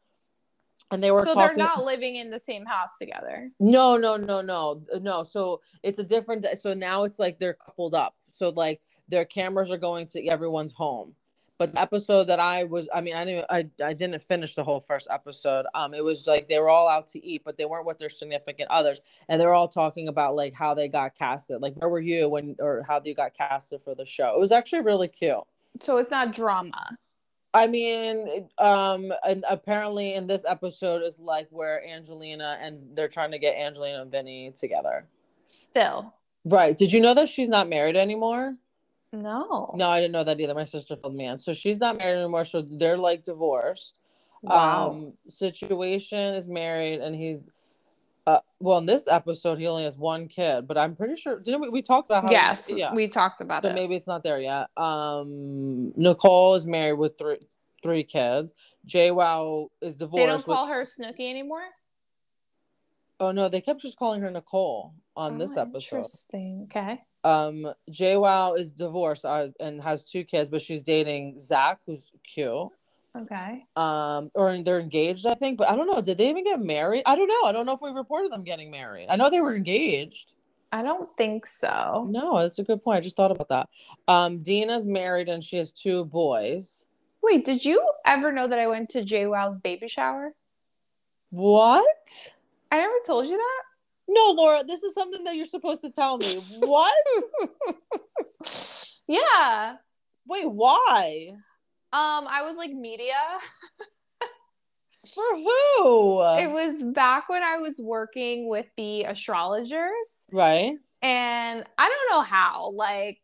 [0.95, 1.57] and they were so talking.
[1.57, 3.51] they're not living in the same house together.
[3.61, 5.23] No, no, no, no, no.
[5.25, 6.47] So it's a different.
[6.59, 8.15] So now it's like they're coupled up.
[8.29, 11.15] So like their cameras are going to everyone's home.
[11.57, 14.65] But the episode that I was, I mean, I didn't, I, I didn't finish the
[14.65, 15.67] whole first episode.
[15.75, 18.09] Um, it was like they were all out to eat, but they weren't with their
[18.09, 21.63] significant others, and they're all talking about like how they got casted.
[21.63, 24.35] Like, where were you when, or how you got casted for the show?
[24.35, 25.39] It was actually really cute.
[25.81, 26.99] So it's not drama.
[27.55, 33.31] I mean, um, and apparently in this episode is like where Angelina and they're trying
[33.31, 35.07] to get Angelina and Vinny together.
[35.45, 36.13] Still,
[36.45, 36.77] Right.
[36.77, 38.57] Did you know that she's not married anymore?
[39.13, 39.73] no.
[39.77, 40.55] No, I didn't know that either.
[40.55, 41.27] My sister told me.
[41.27, 42.45] And so she's not married anymore.
[42.45, 43.99] So they're like divorced.
[44.43, 44.91] Wow.
[44.91, 47.49] Um, situation is married and he's
[48.27, 51.61] uh well in this episode he only has one kid, but I'm pretty sure didn't
[51.61, 52.95] we, we talked about how yes, yeah.
[52.95, 53.75] we talked about so it.
[53.75, 54.69] maybe it's not there yet.
[54.77, 57.39] Um Nicole is married with three
[57.83, 58.55] three kids.
[58.89, 60.23] JWoww is divorced.
[60.23, 61.65] they don't with- call her Snooki anymore.
[63.21, 65.97] oh no, they kept just calling her Nicole on this Oh, episode.
[65.97, 66.67] Interesting.
[66.71, 67.03] Okay.
[67.25, 72.69] Um JWoww is divorced uh, and has two kids, but she's dating Zach, who's cute.
[73.17, 73.65] Okay.
[73.77, 77.05] um or they're engaged i think but i don't know did they even get married
[77.07, 79.41] i don't know i don't know if we reported them getting married i know they
[79.41, 80.33] were engaged
[80.73, 82.09] I don't think so.
[82.11, 83.69] no that's a good point i just thought about that
[84.09, 86.87] um deena's married and she has two boys
[87.23, 90.31] Wait, did you ever know that I went to JWoww's baby shower?
[91.31, 92.31] what
[92.73, 93.63] I never told you that.
[94.09, 96.93] no laura this is something that you're supposed to tell me what
[99.07, 99.77] Yeah.
[100.27, 101.33] wait why
[101.95, 103.15] Um, I was like media.
[105.15, 109.93] for who It was back when I was working with the astrologers.
[110.33, 113.19] right and i don't know how like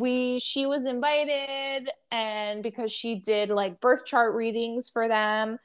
[0.00, 5.56] we she was invited and because she did like birth chart readings for them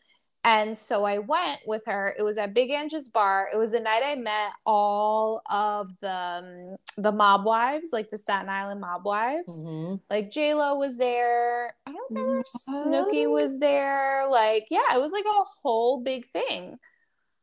[0.46, 2.16] and so i went with her.
[2.18, 3.50] It was at big angie's bar.
[3.54, 8.18] It was the night i met all of the um, the mob wives like the
[8.18, 9.50] staten island mob wives.
[9.66, 10.00] Mhm.
[10.10, 11.76] like j-lo was there.
[11.86, 14.28] I don't remember snooki was there.
[14.30, 16.78] Like yeah it was like a whole big thing.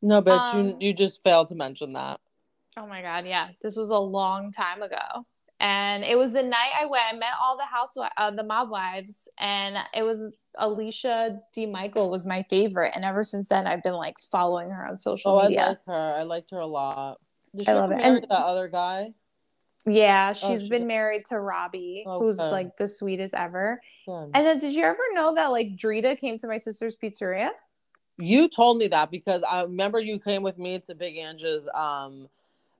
[0.00, 2.20] No but Um, you you just failed to mention that.
[2.76, 3.48] Oh my god, yeah.
[3.62, 5.26] This was a long time ago.
[5.60, 8.68] And it was the night I went, I met all the housewives, uh, the mob
[8.68, 10.26] wives, and it was
[10.58, 12.92] Alicia DiMichele was my favorite.
[12.94, 15.66] And ever since then, I've been like following her on social oh i media.
[15.68, 17.18] like her i liked her a lot
[17.56, 18.02] Did I love it.
[18.02, 19.14] And- that other guy
[19.84, 20.86] yeah, she's she been did.
[20.88, 23.80] married to Robbie, who's like the sweetest ever.
[24.06, 24.30] Good.
[24.32, 27.48] And then, did you ever know that like Drita came to my sister's pizzeria?
[28.16, 32.28] You told me that because I remember you came with me to Big Angie's um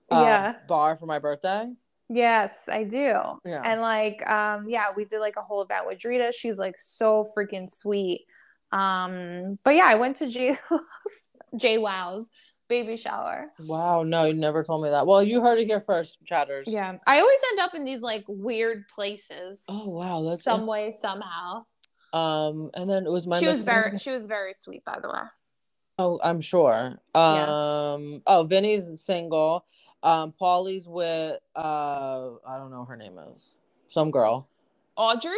[0.09, 0.55] uh, Yeah.
[0.69, 1.69] bar for my birthday.
[2.09, 3.15] Yes, I do.
[3.45, 3.61] Yeah.
[3.63, 6.33] And like, um, yeah, we did like a whole event with Drita.
[6.33, 8.25] She's like so freaking sweet.
[8.71, 10.57] Um, but yeah, I went to J
[11.55, 12.29] JWoww's
[12.69, 13.47] baby shower.
[13.67, 15.05] Wow, no, you never told me that.
[15.05, 16.65] Well, you heard it here first, chatters.
[16.67, 16.97] Yeah.
[17.05, 19.63] I always end up in these like weird places.
[19.69, 21.65] Oh wow, that's some way, somehow.
[22.13, 25.07] um and then it was my she was very she was very sweet, by the
[25.07, 25.21] way.
[25.99, 26.97] Oh, I'm sure.
[27.13, 29.65] Um oh, Vinny's single.
[30.03, 33.53] Um Pauly's with uh I don't know what her name is.
[33.87, 34.47] Some girl.
[34.95, 35.31] Audrey?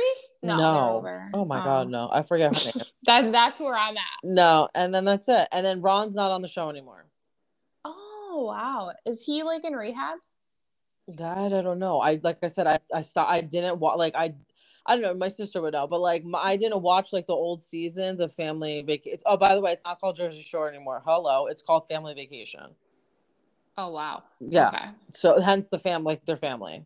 [0.43, 0.97] No.
[0.97, 1.29] over.
[1.33, 2.09] Oh my Um, god, no.
[2.11, 2.85] I forget her name.
[3.05, 4.03] That that's where I'm at.
[4.23, 5.47] no, and then that's it.
[5.51, 7.05] And then Ron's not on the show anymore.
[7.85, 8.91] Oh wow.
[9.05, 10.17] Is he like in rehab?
[11.15, 11.99] God, I don't know.
[11.99, 13.31] I like I said, I I stopped.
[13.31, 13.97] I didn't watch.
[13.99, 14.33] Like I,
[14.87, 15.13] I don't know.
[15.13, 18.33] My sister would know, but like my, I didn't watch like the old seasons of
[18.33, 19.19] Family Vacation.
[19.27, 21.03] Oh, by the way, it's not called Jersey Shore anymore.
[21.05, 22.75] Hello, it's called Family Vacation.
[23.77, 24.23] Oh wow.
[24.39, 24.69] Yeah.
[24.69, 24.85] Okay.
[25.11, 26.85] So hence the fam, like their family.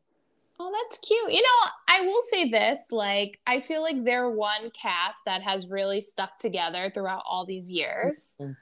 [0.59, 1.31] Oh, that's cute.
[1.31, 5.67] You know, I will say this like, I feel like they're one cast that has
[5.67, 8.35] really stuck together throughout all these years.
[8.39, 8.55] Mhm.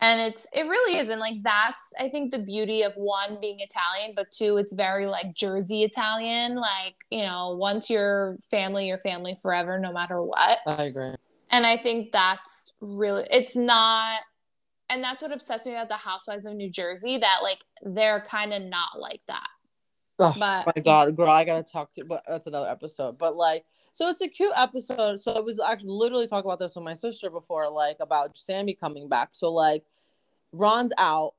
[0.00, 1.08] And it's, it really is.
[1.08, 5.06] And like, that's, I think, the beauty of one being Italian, but two, it's very
[5.06, 6.54] like Jersey Italian.
[6.54, 10.58] Like, you know, once you're family, you're family forever, no matter what.
[10.66, 11.14] I agree.
[11.50, 14.20] And I think that's really, it's not,
[14.90, 18.52] and that's what obsessed me about the Housewives of New Jersey, that like, they're kind
[18.52, 19.48] of not like that.
[20.18, 22.04] Oh But- my god, girl, I gotta talk to.
[22.04, 23.18] But that's another episode.
[23.18, 25.20] But like, so it's a cute episode.
[25.20, 28.74] So I was actually literally talking about this with my sister before, like about Sammi
[28.78, 29.30] coming back.
[29.32, 29.84] So like,
[30.52, 31.34] Ron's out,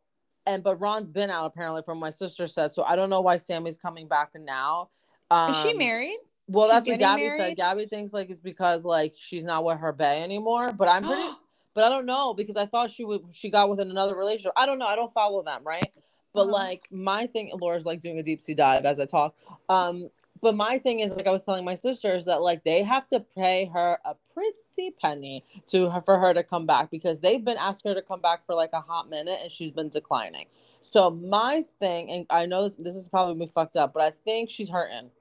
[0.46, 2.72] and but Ron's been out apparently from my sister said.
[2.74, 4.90] So I don't know why Sammi's coming back now.
[5.32, 6.18] Um, Is she married?
[6.48, 7.42] Well, She's that's what Gabby married?
[7.42, 7.58] said.
[7.58, 10.72] Gabby thinks like it's because like she's not with her bae anymore.
[10.72, 11.30] But I'm pretty.
[11.80, 13.22] but I don't know because I thought she would.
[13.34, 14.52] She got within another relationship.
[14.58, 14.88] I don't know.
[14.88, 15.90] I don't follow them, right?
[16.34, 16.52] But Uh-huh.
[16.52, 19.34] like my thing, Laura's like doing a deep sea dive as I talk.
[19.70, 20.10] Um,
[20.42, 23.22] but my thing is like I was telling my sisters that like they have to
[23.22, 27.58] pay her a pretty penny to her for her to come back because they've been
[27.58, 30.48] asking her to come back for like a hot minute and she's been declining.
[30.82, 34.12] So my thing, and I know this, this is probably me fucked up, but I
[34.26, 35.12] think she's hurting.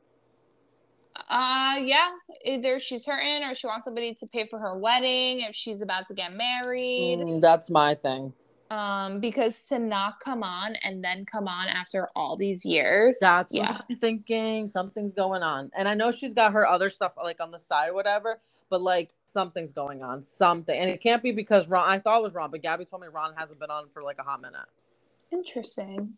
[1.29, 2.09] Uh, yeah.
[2.45, 6.07] Either she's hurting or she wants somebody to pay for her wedding if she's about
[6.09, 7.19] to get married.
[7.19, 8.33] Mm, that's my thing.
[8.71, 13.17] Um, because to not come on and then come on after all these years.
[13.21, 13.73] That's yeah.
[13.73, 14.69] what I'm thinking.
[14.69, 15.71] Something's going on.
[15.77, 19.15] And I know she's got her other stuff like on the side, whatever, but like
[19.25, 20.23] something's going on.
[20.23, 20.79] Something.
[20.79, 23.09] And it can't be because Ron, I thought it was Ron, but Gabby told me
[23.11, 24.67] Ron hasn't been on for like a hot minute.
[25.33, 26.15] Interesting.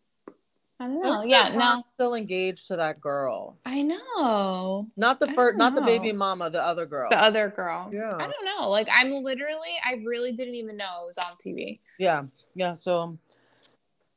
[0.80, 1.22] I don't know.
[1.22, 1.84] Yeah, no.
[1.94, 3.58] Still engaged to that girl.
[3.66, 4.88] I know.
[4.96, 7.10] Not the first, not the baby mama, the other girl.
[7.10, 7.90] The other girl.
[7.92, 8.08] Yeah.
[8.14, 8.70] I don't know.
[8.70, 11.78] Like I'm literally I really didn't even know it was on TV.
[11.98, 12.72] yeah, yeah.
[12.72, 13.18] So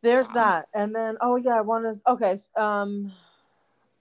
[0.02, 0.34] there's Wow.
[0.36, 1.99] that, and then oh yeah, I wanted.
[2.08, 3.12] Okay, um,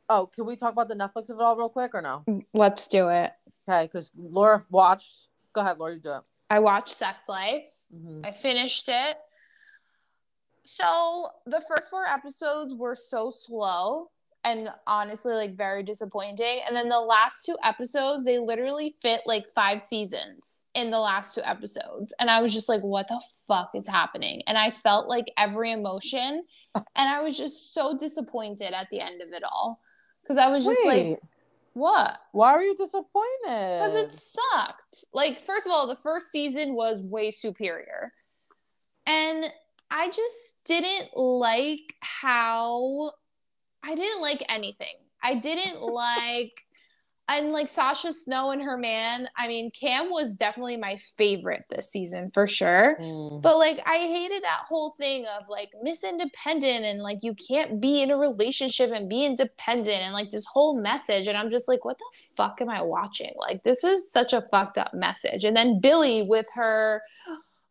[0.08, 2.24] oh, can we talk about the Netflix of it all real quick or no?
[2.54, 3.32] Let's do it.
[3.68, 5.26] Okay, because Laura watched.
[5.52, 6.22] Go ahead, Laura, you do it.
[6.48, 7.64] I watched Sex Life.
[7.92, 8.24] Mhm.
[8.24, 9.16] I finished it.
[10.64, 14.08] So the first four episodes were so slow
[14.44, 16.60] and honestly like very disappointing.
[16.66, 21.34] And then the last two episodes, they literally fit like five seasons in the last
[21.34, 22.12] two episodes.
[22.18, 24.42] And I was just like, what the fuck is happening?
[24.46, 26.44] And I felt like every emotion.
[26.74, 29.78] And I was just so disappointed at the end of it all.
[30.26, 31.18] Cause I was just Wait, like,
[31.74, 32.18] what?
[32.32, 33.10] why are you disappointed?
[33.44, 35.04] Because it sucked.
[35.12, 38.14] Like, first of all, the first season was way superior.
[39.06, 39.52] And
[39.92, 43.12] I just didn't like how
[43.82, 44.94] I didn't like anything.
[45.22, 46.52] I didn't like
[47.28, 49.28] and like Sasha Snow and her man.
[49.36, 52.98] I mean, Cam was definitely my favorite this season for sure.
[53.00, 53.40] Mm.
[53.42, 57.80] But like I hated that whole thing of like Miss Independent and like you can't
[57.80, 61.68] be in a relationship and be independent and like this whole message and I'm just
[61.68, 63.32] like what the fuck am I watching?
[63.38, 65.44] Like this is such a fucked up message.
[65.44, 67.02] And then Billy with her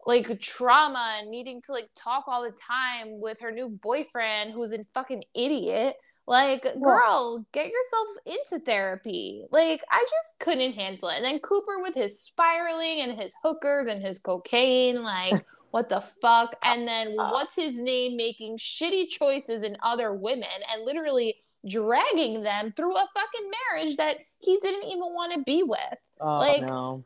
[0.05, 4.73] like trauma and needing to like talk all the time with her new boyfriend who's
[4.73, 5.95] a fucking idiot.
[6.27, 9.43] Like, girl, get yourself into therapy.
[9.51, 11.15] Like, I just couldn't handle it.
[11.15, 15.99] And then Cooper with his spiraling and his hookers and his cocaine, like, what the
[15.99, 16.53] fuck?
[16.53, 17.31] Uh, and then uh.
[17.31, 21.35] what's his name making shitty choices in other women and literally
[21.67, 25.97] dragging them through a fucking marriage that he didn't even want to be with.
[26.19, 27.03] Oh, like, no.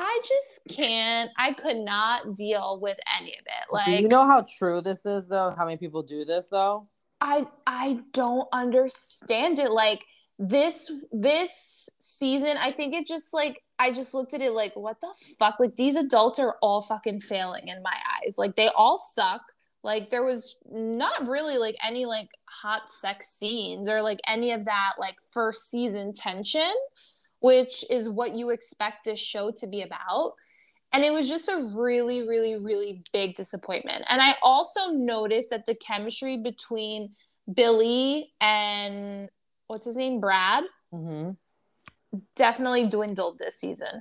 [0.00, 1.28] I just can't.
[1.36, 3.66] I could not deal with any of it.
[3.68, 5.52] do Like, you know how true this is, though?
[5.58, 6.86] How many people do this, though?
[7.20, 9.72] I I don't understand it.
[9.72, 10.04] Like
[10.38, 15.00] this this season, I think it just like I just looked at it like, what
[15.00, 15.56] the fuck?
[15.58, 18.34] Like these adults are all fucking failing in my eyes.
[18.38, 19.42] Like they all suck.
[19.82, 24.64] Like there was not really like any like hot sex scenes or like any of
[24.66, 26.72] that like first season tension,
[27.40, 30.32] which is what you expect this show to be about.
[30.92, 34.04] And it was just a really, really, really big disappointment.
[34.08, 37.10] And I also noticed that the chemistry between
[37.52, 39.28] Billie and
[39.66, 41.32] what's his name, Brad, Mm-hmm.
[42.34, 44.00] definitely dwindled this season.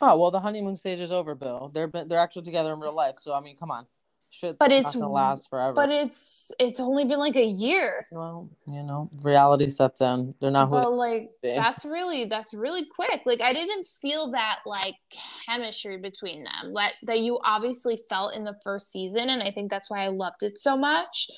[0.00, 1.70] Oh well, the honeymoon stage is over, Bill.
[1.72, 3.86] They're they're actually together in real life, so I mean, come on,
[4.30, 4.58] shit.
[4.58, 5.72] But not it's- gonna last forever.
[5.72, 8.06] But it's it's only been like a year.
[8.10, 10.34] well, you know, reality sets in.
[10.40, 10.70] They're not.
[10.70, 13.22] But like that's really that's really quick.
[13.26, 14.94] Like I didn't feel that like
[15.46, 19.70] chemistry between them that that you obviously felt in the first season, and I think
[19.70, 21.30] that's why I loved it so much.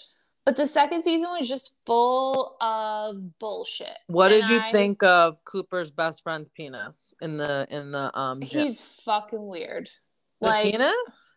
[0.46, 3.96] But the second season was just full of bullshit.
[4.07, 8.16] what And did you I- think of Cooper's best friend's penis in the in the
[8.18, 8.40] um?
[8.40, 8.62] gym?
[8.62, 9.90] He's fucking weird.
[10.40, 11.33] the like penis.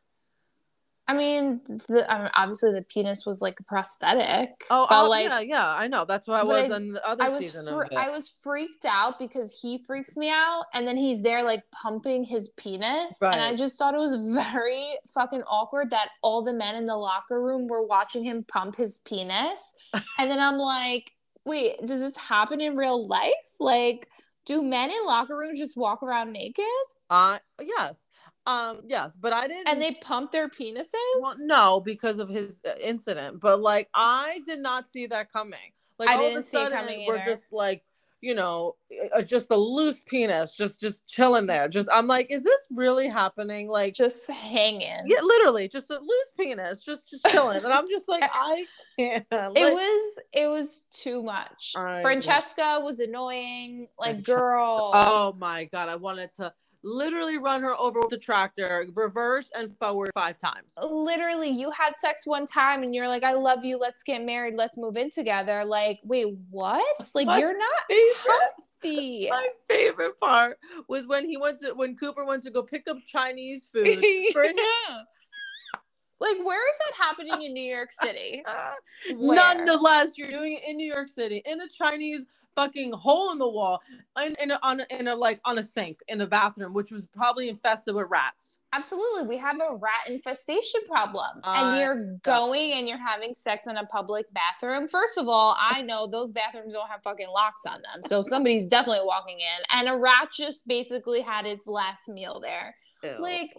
[1.06, 4.50] I mean, the, I mean, obviously the penis was like a prosthetic.
[4.70, 6.06] Oh, oh, like yeah, yeah, I know.
[6.06, 7.98] That's what I was I- on the other I was season fr- of it.
[7.98, 12.24] I was freaked out because he freaks me out, and then he's there like pumping
[12.24, 14.16] his penis, and I just thought it was
[14.54, 18.78] very fucking awkward that all the men in the locker room were watching him pump
[18.78, 19.62] his penis,
[19.94, 21.12] and then I'm like,
[21.46, 23.34] wait, does this happen in real life?
[23.60, 24.08] Like,
[24.46, 26.63] do men in locker rooms just walk around naked
[27.10, 28.08] Uh, yes,
[28.46, 29.70] um, yes, but I didn't.
[29.70, 30.94] and they pumped their penises?
[31.20, 33.40] Well, no, because of his uh, incident.
[33.40, 35.60] But like, I did not see that coming.
[36.00, 37.84] Like I all of a sudden, we're just like,
[38.20, 38.76] you know,
[39.16, 41.68] uh, just a loose penis, just just chilling there.
[41.68, 43.68] Just I'm like, is this really happening?
[43.70, 44.98] Like, Just hanging.
[45.06, 47.64] yeah, literally, just a loose penis, just just chilling.
[47.64, 48.66] and I'm just like, I
[48.98, 49.26] can't.
[49.32, 51.74] Like, it was it was too much.
[51.78, 53.88] I- Francesca was annoying.
[54.00, 54.92] Like, girl.
[54.94, 59.76] Oh my god, I wanted to literally run her over with a tractor, reverse and
[59.78, 60.78] forward five times.
[60.82, 63.78] literally you had sex one time and you're like i love you.
[63.78, 64.56] Let's get married.
[64.56, 65.63] Let's move in together.
[65.65, 66.84] Like wait what?
[67.13, 69.30] Like My you're not favorite.
[69.30, 70.58] My favorite part
[70.89, 73.88] was when he went to when Cooper went to go pick up Chinese food
[74.34, 74.51] for Yeah.
[76.20, 78.43] like where is that happening in new york city?
[79.10, 82.26] Nonetheless, you're doing it in New York City in a Chinese
[82.56, 83.82] fucking hole in the wall,
[84.22, 86.91] in, in a, on a, in a like on a sink in the bathroom, which
[86.91, 88.58] was probably infested with rats.
[88.74, 93.66] absolutely we have a rat infestation problem Uh, and you're going and you're having sex
[93.68, 97.62] in a public bathroom first of all i know those bathrooms don't have fucking locks
[97.68, 102.08] on them so somebody's definitely walking in and a rat just basically had its last
[102.10, 102.76] meal there
[103.20, 103.54] Like,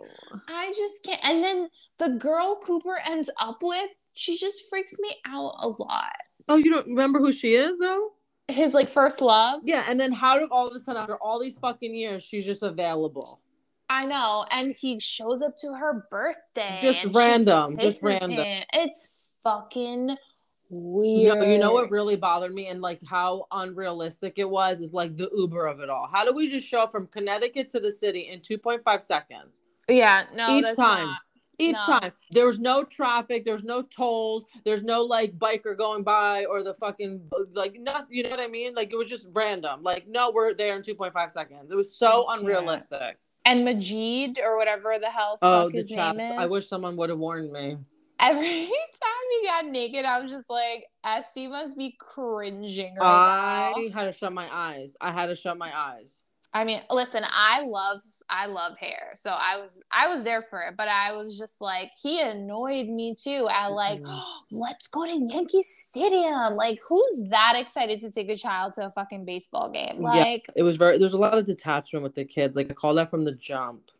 [0.48, 1.20] I just can't.
[1.22, 1.68] And then
[1.98, 6.16] the girl Cooper ends up with she just freaks me out a lot.
[6.48, 8.12] Oh, you don't remember who she is though?
[8.48, 9.62] His like first love.
[9.64, 12.44] Yeah, and then how did all of a sudden after all these fucking years she's
[12.44, 13.40] just available?
[13.88, 16.78] I know, and he shows up to her birthday.
[16.80, 18.32] Just random, just random.
[18.32, 18.64] him.
[18.72, 20.16] It's fucking
[20.70, 21.38] weird.
[21.38, 25.16] No, you know what really bothered me and like how unrealistic it was is like
[25.16, 26.08] the Uber of it all.
[26.10, 29.64] How do we just show up from Connecticut to the city in 2.5 seconds?
[29.88, 31.06] Yeah, no, Each time.
[31.06, 31.20] not-
[31.58, 31.98] Each No.
[32.00, 32.12] time.
[32.30, 36.74] There was no traffic, there's no tolls, there's no like biker going by or the
[36.74, 38.74] fucking like nothing, you know what I mean?
[38.74, 39.82] Like it was just random.
[39.82, 41.70] Like, no, we're there in 2.5 seconds.
[41.72, 42.40] It was so can't.
[42.40, 43.18] unrealistic.
[43.44, 46.18] And Majid or whatever the hell Oh, the his chest.
[46.18, 46.38] name is.
[46.38, 47.76] I wish someone would have warned me.
[48.20, 53.74] Every time he got naked, I was just like, Este must be cringing right now.
[53.74, 54.96] I had to shut my eyes.
[55.00, 56.22] I had to shut my eyes.
[56.54, 58.00] I mean, listen, I love
[58.30, 59.10] I love hair.
[59.14, 62.88] So I was I was there for it, but I was just like he annoyed
[62.88, 63.46] me too.
[63.50, 64.22] I like, Mhm.
[64.50, 66.56] let's go to Yankee Stadium.
[66.56, 70.00] Like who's that excited to take a child to a fucking baseball game?
[70.02, 70.08] Yeah.
[70.22, 70.98] Like It was very.
[70.98, 72.56] There's a lot of detachment with the kids.
[72.56, 73.90] Like I call that from the jump.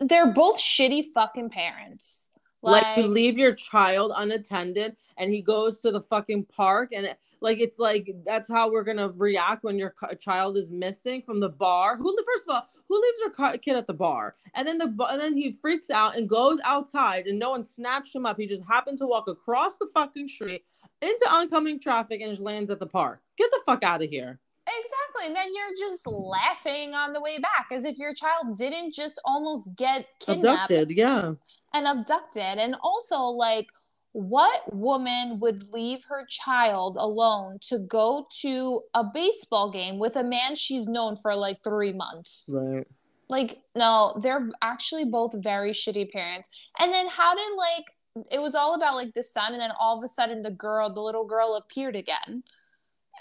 [0.00, 2.30] they're both shitty fucking parents.
[2.62, 7.06] Like, Like, you leave your child unattended, and he goes to the fucking park, and
[7.06, 11.40] it, like it's like that's how we're gonna react when your child is missing from
[11.40, 11.96] the bar.
[11.96, 15.20] Who first of all, who leaves their kid at the bar, and then the and
[15.20, 18.38] then he freaks out and goes outside, and no one snatched him up.
[18.38, 20.62] He just happened to walk across the fucking street
[21.00, 23.20] into oncoming traffic and just lands at the park.
[23.36, 24.38] Get the fuck out of here.
[24.64, 25.26] Exactly.
[25.26, 29.20] And then you're just laughing on the way back as if your child didn't just
[29.24, 31.32] almost get kidnapped Abducted, yeah.
[31.74, 32.58] And abducted.
[32.58, 33.66] And also, like,
[34.12, 40.24] what woman would leave her child alone to go to a baseball game with a
[40.24, 42.50] man she's known for like three months?
[42.52, 42.86] Right.
[43.28, 46.50] Like, no, they're actually both very shitty parents.
[46.78, 47.86] And then, how did, like,
[48.30, 50.92] it was all about like the son, and then all of a sudden, the girl,
[50.92, 52.42] the little girl appeared again.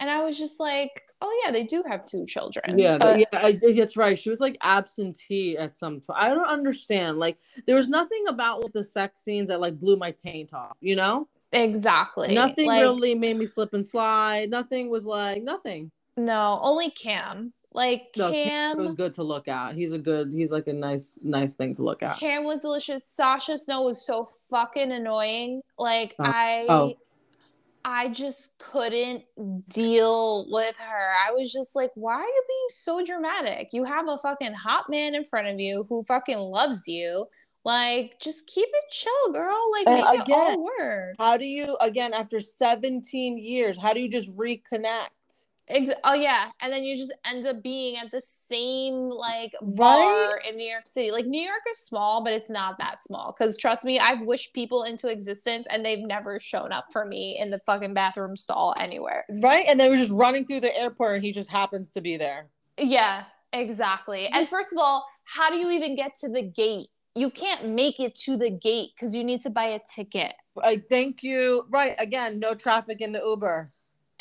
[0.01, 2.77] And I was just like, oh, yeah, they do have two children.
[2.79, 4.17] Yeah, But- yeah, I, that's right.
[4.17, 6.19] She was like absentee at some point.
[6.19, 7.19] I don't understand.
[7.19, 7.37] Like,
[7.67, 10.75] there was nothing about like, the sex scenes that like blew my taint off.
[10.81, 12.33] You know, Exactly.
[12.33, 14.49] nothing Like, really made me slip and slide.
[14.49, 15.91] Nothing was like nothing.
[16.17, 17.53] No, only Cam.
[17.73, 18.79] Like No, Cam.
[18.79, 19.75] It was good to look at.
[19.75, 20.33] He's a good.
[20.33, 22.17] He's like a nice, nice thing to look at.
[22.19, 23.05] Cam was delicious.
[23.07, 25.61] Sasha Snow was so fucking annoying.
[25.77, 26.23] Like Oh.
[26.25, 26.93] I Oh.
[27.83, 29.23] I just couldn't
[29.69, 31.13] deal with her.
[31.27, 33.69] I was just like, why are you being so dramatic?
[33.73, 37.25] You have a fucking hot man in front of you who fucking loves you.
[37.63, 39.71] Like, just keep it chill, girl.
[39.71, 41.15] Like, And make it all work.
[41.19, 43.77] How do you again after 17 years?
[43.77, 45.09] How do you just reconnect?
[45.71, 50.39] Ex- oh yeah, and then you just end up being at the same like bar
[50.47, 51.11] in New York City.
[51.11, 53.33] Like New York is small, but it's not that small.
[53.37, 57.37] Because trust me, I've wished people into existence, and they've never shown up for me
[57.39, 59.25] in the fucking bathroom stall anywhere.
[59.29, 62.17] Right, and they were just running through the airport, and he just happens to be
[62.17, 62.47] there.
[62.77, 64.27] Yeah, exactly.
[64.27, 66.87] And first of all, how do you even get to the gate?
[67.15, 70.33] You can't make it to the gate because you need to buy a ticket.
[70.61, 71.65] I thank you.
[71.69, 73.71] Right, again, no traffic in the Uber.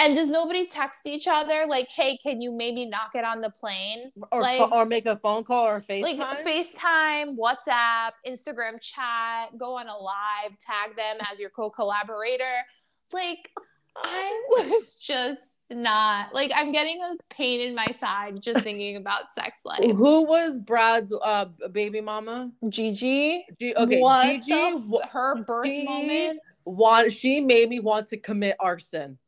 [0.00, 3.50] And does nobody text each other like, "Hey, can you maybe knock it on the
[3.50, 6.02] plane?" or Like- or make a phone call or FaceTime.
[6.02, 12.64] like FaceTime, WhatsApp, Instagram chat, go on a live, tag them as your co-collaborator.
[13.12, 13.50] Like
[13.96, 19.32] I was just not like I'm getting a pain in my side just thinking about
[19.34, 19.84] sex life.
[19.84, 22.50] Who was Brad's uh baby mama?
[22.68, 26.40] Gigi, G- okay, what Gigi f- her birth Gigi- moment.
[26.64, 29.18] want she made me want to commit arson.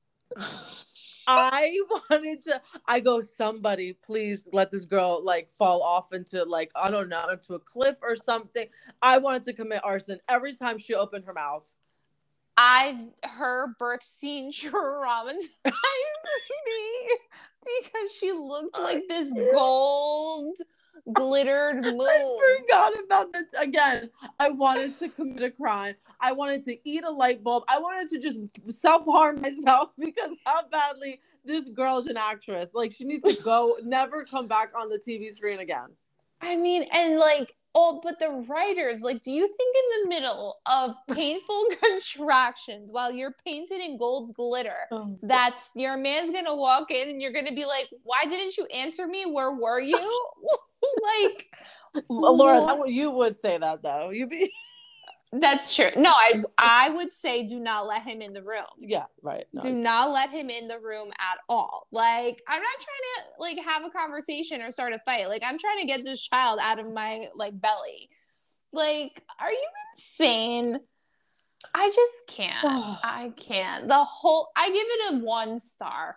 [1.27, 1.79] I
[2.11, 2.61] wanted to.
[2.87, 7.29] I go, somebody, please let this girl like fall off into like I don't know
[7.31, 8.67] into a cliff or something.
[9.01, 11.69] I wanted to commit arson every time she opened her mouth.
[12.57, 15.73] I her birth scene traumatized me
[17.83, 20.59] because she looked like this gold
[21.13, 22.01] glittered moon.
[22.01, 24.11] I forgot about that again.
[24.39, 25.95] I wanted to commit a crime.
[26.21, 27.65] I wanted to eat a light bulb.
[27.69, 28.39] I wanted to just
[28.71, 32.75] self harm myself because how badly this girl is an actress.
[32.75, 35.89] Like she needs to go, never come back on the TV screen again.
[36.41, 40.59] I mean, and like, oh, but the writers, like, do you think in the middle
[40.67, 45.17] of painful contractions while you're painted in gold glitter, oh.
[45.23, 49.07] that's your man's gonna walk in and you're gonna be like, why didn't you answer
[49.07, 49.25] me?
[49.25, 50.21] Where were you?
[51.03, 54.11] like, Laura, that, you would say that though.
[54.11, 54.53] You'd be
[55.33, 55.91] that's true.
[55.97, 58.65] No, I I would say do not let him in the room.
[58.79, 59.47] yeah, right.
[59.53, 59.61] No.
[59.61, 61.87] Do not let him in the room at all.
[61.91, 65.29] Like, I'm not trying to like have a conversation or start a fight.
[65.29, 68.11] Like, I'm trying to get this child out of my like belly.
[68.73, 70.79] Like, are you insane?
[71.75, 72.65] I just can't.
[72.65, 73.89] I can't.
[73.89, 76.17] The whole I give it a one star.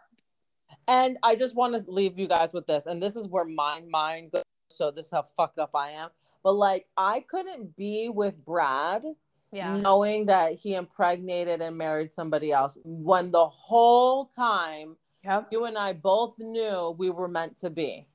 [0.88, 3.82] And I just want to leave you guys with this, and this is where my
[3.90, 4.44] mind goes.
[4.76, 6.10] So this is how fucked up I am.
[6.44, 9.04] But like, I couldn't be with Brad,
[9.52, 9.76] Yeah.
[9.78, 15.48] knowing that he impregnated and married somebody else when the whole time Yep.
[15.52, 18.08] you and I both knew we were meant to be.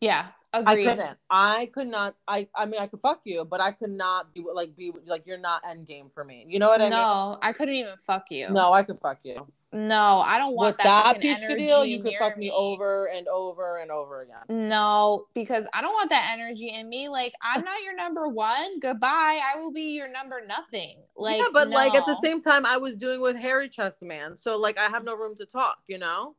[0.00, 0.28] Yeah.
[0.54, 1.18] I couldn't.
[1.28, 2.14] I could not.
[2.28, 2.46] I.
[2.54, 5.36] I mean, I could fuck you, but I could not be like be like you're
[5.36, 6.44] not end game for me.
[6.46, 6.90] You know what I mean?
[6.90, 8.48] no, I couldn't even fuck you.
[8.50, 9.48] No, I could fuck you.
[9.74, 13.06] No, I don't want With that, that piece of deal, you could fuck me over
[13.06, 14.68] and over and over again.
[14.68, 17.08] No, because I don't want that energy in me.
[17.08, 18.78] Like, I'm not your number one.
[18.78, 19.40] Goodbye.
[19.42, 20.98] I will be your number nothing.
[21.16, 24.36] Like, yeah, but like at the same time, I was doing with Harry Chest Man,
[24.36, 25.78] so like I have no room to talk.
[25.88, 26.36] You know?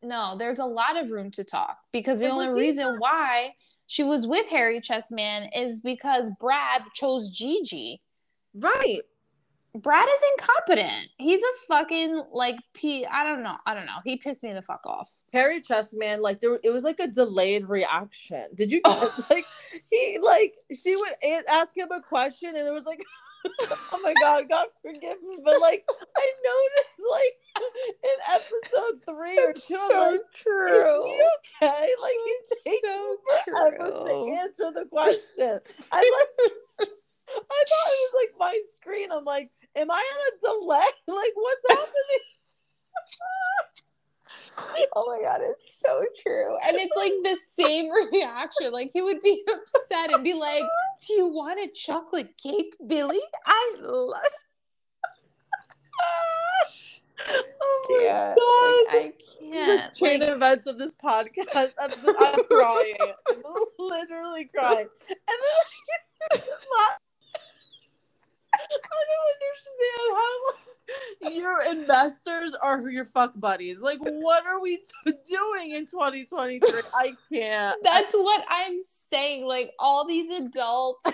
[0.00, 3.52] No, there's a lot of room to talk because the It only reason why
[3.88, 8.00] she was with Harry Chessman is because Brad chose Gigi.
[8.54, 9.00] Right.
[9.82, 11.10] Brad is incompetent.
[11.18, 13.04] He's a fucking like p.
[13.06, 13.56] I don't know.
[13.66, 13.98] I don't know.
[14.04, 15.10] He pissed me the fuck off.
[15.32, 18.46] Harry Chest Man, like there, it was like a delayed reaction.
[18.54, 19.12] Did you Oh.
[19.30, 19.44] like
[19.90, 21.10] he like she would
[21.50, 23.02] ask him a question and there was like,
[23.92, 25.84] oh my god, God forgive me, but like
[26.16, 27.64] I noticed like
[28.02, 31.06] in episode three or two, I'm like, true.
[31.06, 31.88] Is he okay?
[32.00, 34.08] Like he's taking so forever true.
[34.08, 35.60] to answer the question.
[35.92, 36.26] I
[36.78, 36.88] like.
[37.28, 39.08] I thought it was like my screen.
[39.12, 40.90] I'm like, am I on a delay?
[41.08, 42.24] Like, what's happening?
[44.96, 46.56] Oh my god, it's so true.
[46.66, 48.72] And it's like the same reaction.
[48.72, 50.64] Like he would be upset and be like,
[51.06, 53.20] Do you want a chocolate cake, Billie?
[53.46, 54.20] I love
[57.28, 57.42] oh
[57.88, 58.36] my can't.
[58.36, 58.96] god.
[58.96, 59.92] Like, I can't.
[59.92, 61.72] the chain Like, events of this podcast.
[61.80, 62.96] I'm, I'm crying.
[63.28, 63.42] I'm
[63.78, 64.88] literally crying.
[65.08, 65.38] And
[66.32, 66.40] then
[68.58, 70.54] I don't understand
[71.22, 73.80] how your investors are your fuck buddies.
[73.80, 76.80] Like, what are we t- doing in 2023?
[76.94, 77.76] I can't.
[77.82, 79.46] that's what I'm saying.
[79.46, 81.10] Like all these adults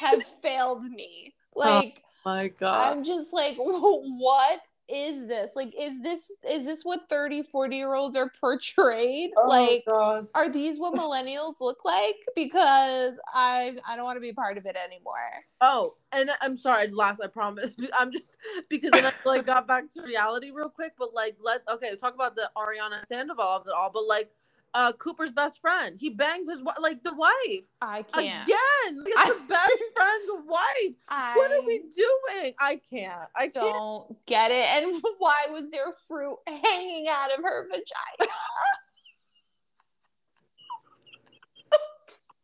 [0.00, 1.34] have failed me.
[1.56, 2.96] Oh like my God.
[2.96, 5.50] I'm just like, what is this?
[5.54, 9.30] Like, is this is this what 30, 40 year olds are portrayed?
[9.36, 10.26] Oh, like God.
[10.34, 12.16] are these what millennials look like?
[12.34, 15.44] Because I I don't want to be part of it anymore.
[15.60, 16.88] Oh, and I'm sorry.
[16.88, 17.72] Last, I promise.
[17.98, 18.36] I'm just
[18.68, 20.92] because then I like got back to reality real quick.
[20.98, 23.90] But like, let okay, talk about the Ariana Sandoval of it all.
[23.92, 24.30] But like,
[24.74, 28.44] uh, Cooper's best friend, he banged his like the wife I can't.
[28.46, 29.04] again.
[29.06, 30.94] It's I- the best friend's wife.
[31.08, 32.54] I What are we doing?
[32.60, 33.28] I can't.
[33.34, 33.54] I can't.
[33.54, 34.66] don't get it.
[34.84, 37.84] And why was there fruit hanging out of her vagina?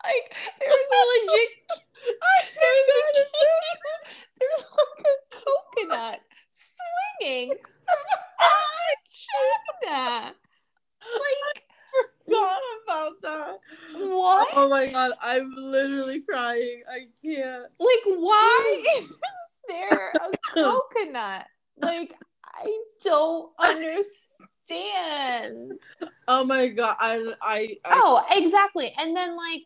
[0.05, 1.03] like there was a
[1.33, 1.49] legit
[2.55, 3.01] there's a
[4.39, 5.17] there's like a
[5.81, 6.21] coconut
[6.51, 8.03] swinging from
[8.39, 8.53] her
[9.81, 10.35] vagina.
[11.03, 11.63] Like
[12.27, 13.55] Forgot about that.
[13.95, 14.49] what?
[14.57, 16.83] Oh my god, I'm literally crying.
[16.89, 17.65] I can't.
[17.79, 19.13] Like, why is
[19.69, 21.47] there a coconut?
[21.79, 22.15] Like,
[22.45, 24.21] I don't understand.
[26.29, 28.95] Oh my god, I I, I Oh, exactly.
[28.99, 29.63] And then, like,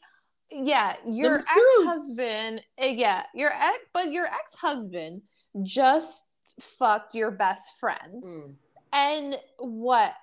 [0.51, 2.63] yeah, your ex husband.
[2.81, 5.23] yeah, your ex, but your ex husband
[5.63, 6.29] just
[6.61, 8.25] fucked your best friend.
[8.25, 8.55] Mm.
[8.93, 10.15] And what?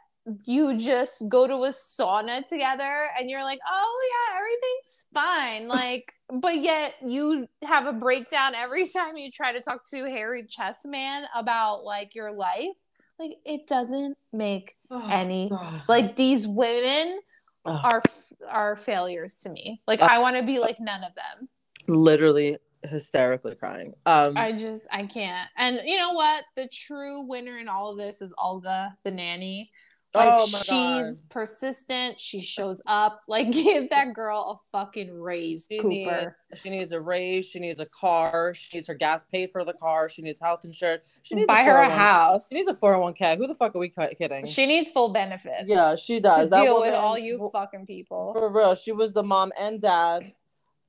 [0.45, 5.67] You just go to a sauna together and you're like, oh, yeah, everything's fine.
[5.75, 10.43] Like, but yet you have a breakdown every time you try to talk to Harry
[10.47, 12.75] Chessman about like your life.
[13.19, 15.83] Like, it doesn't make Oh, Any- God.
[15.87, 17.19] like these women
[17.65, 17.79] Ugh.
[17.83, 18.01] are
[18.49, 19.81] are failures to me.
[19.87, 21.47] Like, Uh, I want to be like none of them.
[21.87, 23.93] literally hysterically crying.
[24.05, 25.47] Um, I just, I can't.
[25.57, 26.43] And you know what?
[26.55, 29.71] The true winner in all of this is Olga, the nanny.
[30.15, 32.19] Like oh she's persistent.
[32.19, 33.21] She shows up.
[33.27, 35.89] Like give that girl a fucking raise, She Cooper.
[35.89, 37.45] needs, she needs a raise.
[37.45, 38.53] She needs a car.
[38.53, 40.07] She needs her gas paid for the car.
[40.09, 41.03] She needs health insurance.
[41.23, 42.49] She needs Buy her a oh house.
[42.49, 43.37] She needs a 401k.
[43.37, 44.45] Who the fuck are we kidding?
[44.45, 45.63] She needs full benefits.
[45.65, 46.49] yeah, she does.
[46.49, 48.33] Deal with all you fucking people.
[48.33, 48.75] For real.
[48.75, 50.31] She was the mom and dad.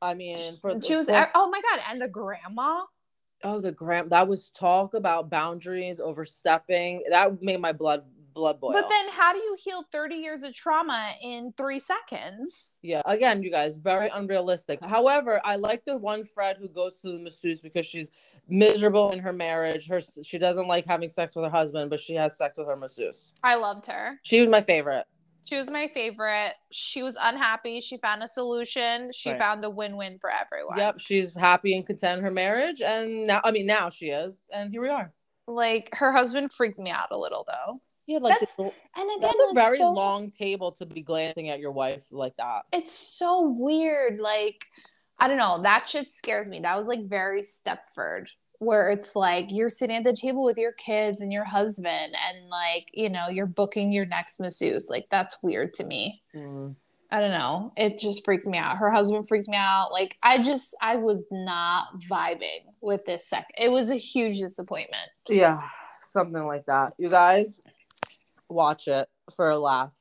[0.02, 1.06] I mean, for She was.
[1.06, 1.80] for- Oh my god!
[1.90, 2.82] And the grandma.
[3.44, 7.02] oh the grand that was talk about boundaries overstepping.
[7.10, 8.04] That made my blood
[8.36, 8.72] blood boil.
[8.72, 12.78] But then, how do you heal thirty years of trauma in three seconds?
[12.82, 14.78] Yeah, again, you guys, very unrealistic.
[14.84, 18.08] However, I like the one Fred who goes to the masseuse because she's
[18.48, 19.88] miserable in her marriage.
[19.88, 22.76] Her she doesn't like having sex with her husband, but she has sex with her
[22.76, 23.32] masseuse.
[23.42, 24.18] I loved her.
[24.22, 25.06] She was my favorite.
[25.48, 26.54] She was my favorite.
[26.72, 27.80] She was unhappy.
[27.80, 29.12] She found a solution.
[29.12, 29.38] She Right.
[29.38, 30.76] found a win-win for everyone.
[30.76, 34.46] Yep, she's happy and content in her marriage, and now I mean now she is,
[34.52, 35.12] and here we are.
[35.48, 37.78] Like her husband freaked me out a little though.
[38.06, 41.50] Yeah, like That's- this, And again, that's a very so- long table to be glancing
[41.50, 42.62] at your wife like that.
[42.72, 44.20] It's so weird.
[44.20, 44.64] Like
[45.18, 45.60] I don't know.
[45.62, 46.60] That shit scares me.
[46.60, 48.26] That was like very Stepford,
[48.58, 52.48] where it's like you're sitting at the table with your kids and your husband, and
[52.48, 54.88] like you know you're booking your next masseuse.
[54.90, 56.20] Like that's weird to me.
[56.34, 56.74] Mm.
[57.10, 57.72] I don't know.
[57.76, 58.76] It just freaked me out.
[58.78, 59.90] Her husband freaked me out.
[59.92, 63.46] Like I just I was not vibing with this sec.
[63.58, 65.08] It was a huge disappointment.
[65.28, 65.60] Yeah,
[66.00, 66.94] something like that.
[66.98, 67.62] You guys
[68.48, 69.94] watch it for a laugh.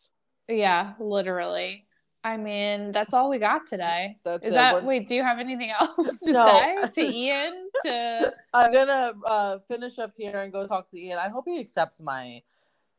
[0.47, 1.85] Yeah, literally.
[2.23, 4.17] I mean, that's all we got today.
[4.25, 4.53] That's Is it.
[4.55, 6.47] that We're- wait, do you have anything else to No.
[6.47, 7.69] say to Ian?
[7.85, 11.19] To I'm gonna uh, finish up here and go talk to Ian.
[11.19, 12.41] I hope he accepts my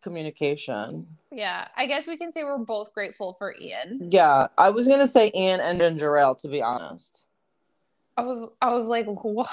[0.02, 1.06] communication.
[1.30, 4.08] yeah, I guess we can say we're both grateful for Ian.
[4.10, 7.26] Yeah, I was gonna say Ian and Ginger Ale to be honest.
[8.18, 9.48] I was I was like, what?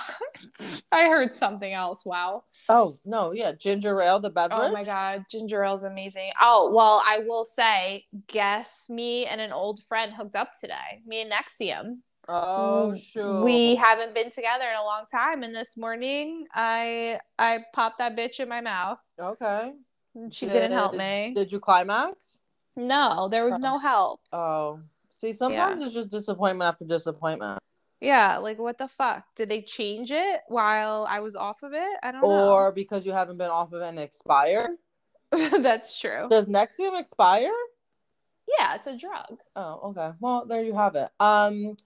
[0.91, 2.05] I heard something else.
[2.05, 2.43] Wow.
[2.69, 4.59] Oh no, yeah, Ginger Ale, the beverage.
[4.61, 6.31] Oh my god, ginger ale's amazing.
[6.41, 11.01] Oh well, I will say, guess me and an old friend hooked up today.
[11.05, 11.97] Me and Nexium.
[12.29, 13.43] Oh mm, sure.
[13.43, 18.15] We haven't been together in a long time, and this morning I I popped that
[18.15, 18.99] bitch in my mouth.
[19.19, 19.73] okay.
[20.31, 21.33] She didn't help Did- me.
[21.35, 22.39] Did you climax?
[22.75, 24.21] No, there was no help.
[24.31, 27.59] Oh, see, sometimes it's just disappointment after disappointment.
[28.01, 29.23] Yeah, like what the fuck?
[29.35, 31.97] Did they change it while I was off of it?
[32.01, 32.51] I don't know.
[32.51, 34.75] Or because you haven't been off of it and expire.
[35.31, 36.27] That's true.
[36.29, 37.53] Does Nexium expire?
[38.59, 39.37] Yeah, it's a drug.
[39.55, 40.11] Oh, okay.
[40.19, 41.09] Well, there you have it.
[41.19, 41.77] Um,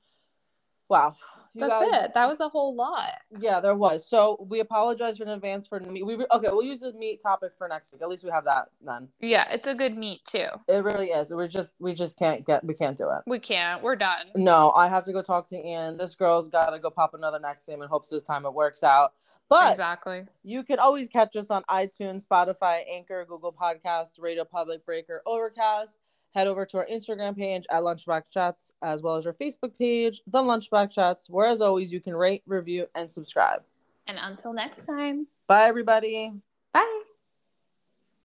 [0.89, 1.15] wow.
[1.57, 2.13] You That's guys- it.
[2.13, 3.13] That was a whole lot.
[3.39, 4.07] Yeah, there was.
[4.07, 6.05] So we apologize in advance for the meat.
[6.05, 6.49] We re- okay.
[6.51, 8.03] We'll use the meat topic for next week.
[8.03, 9.09] At least we have that then.
[9.19, 10.45] Yeah, it's a good meat too.
[10.67, 11.33] It really is.
[11.33, 13.23] We're just we just can't get we can't do it.
[13.25, 13.81] We can't.
[13.81, 14.25] We're done.
[14.35, 15.97] No, I have to go talk to Ian.
[15.97, 19.13] This girl's got to go pop another Nexium in hopes this time it works out.
[19.49, 20.25] But exactly.
[20.43, 25.97] you can always catch us on iTunes, Spotify, Anchor, Google Podcasts, Radio Public, Breaker, Overcast.
[26.34, 30.21] Head over to our Instagram page at Lunchbox Chats, as well as our Facebook page,
[30.28, 33.61] The Lunchbox Chats, where as always you can rate, review, and subscribe.
[34.05, 35.28] And until next time.
[35.47, 36.34] Bye, everybody.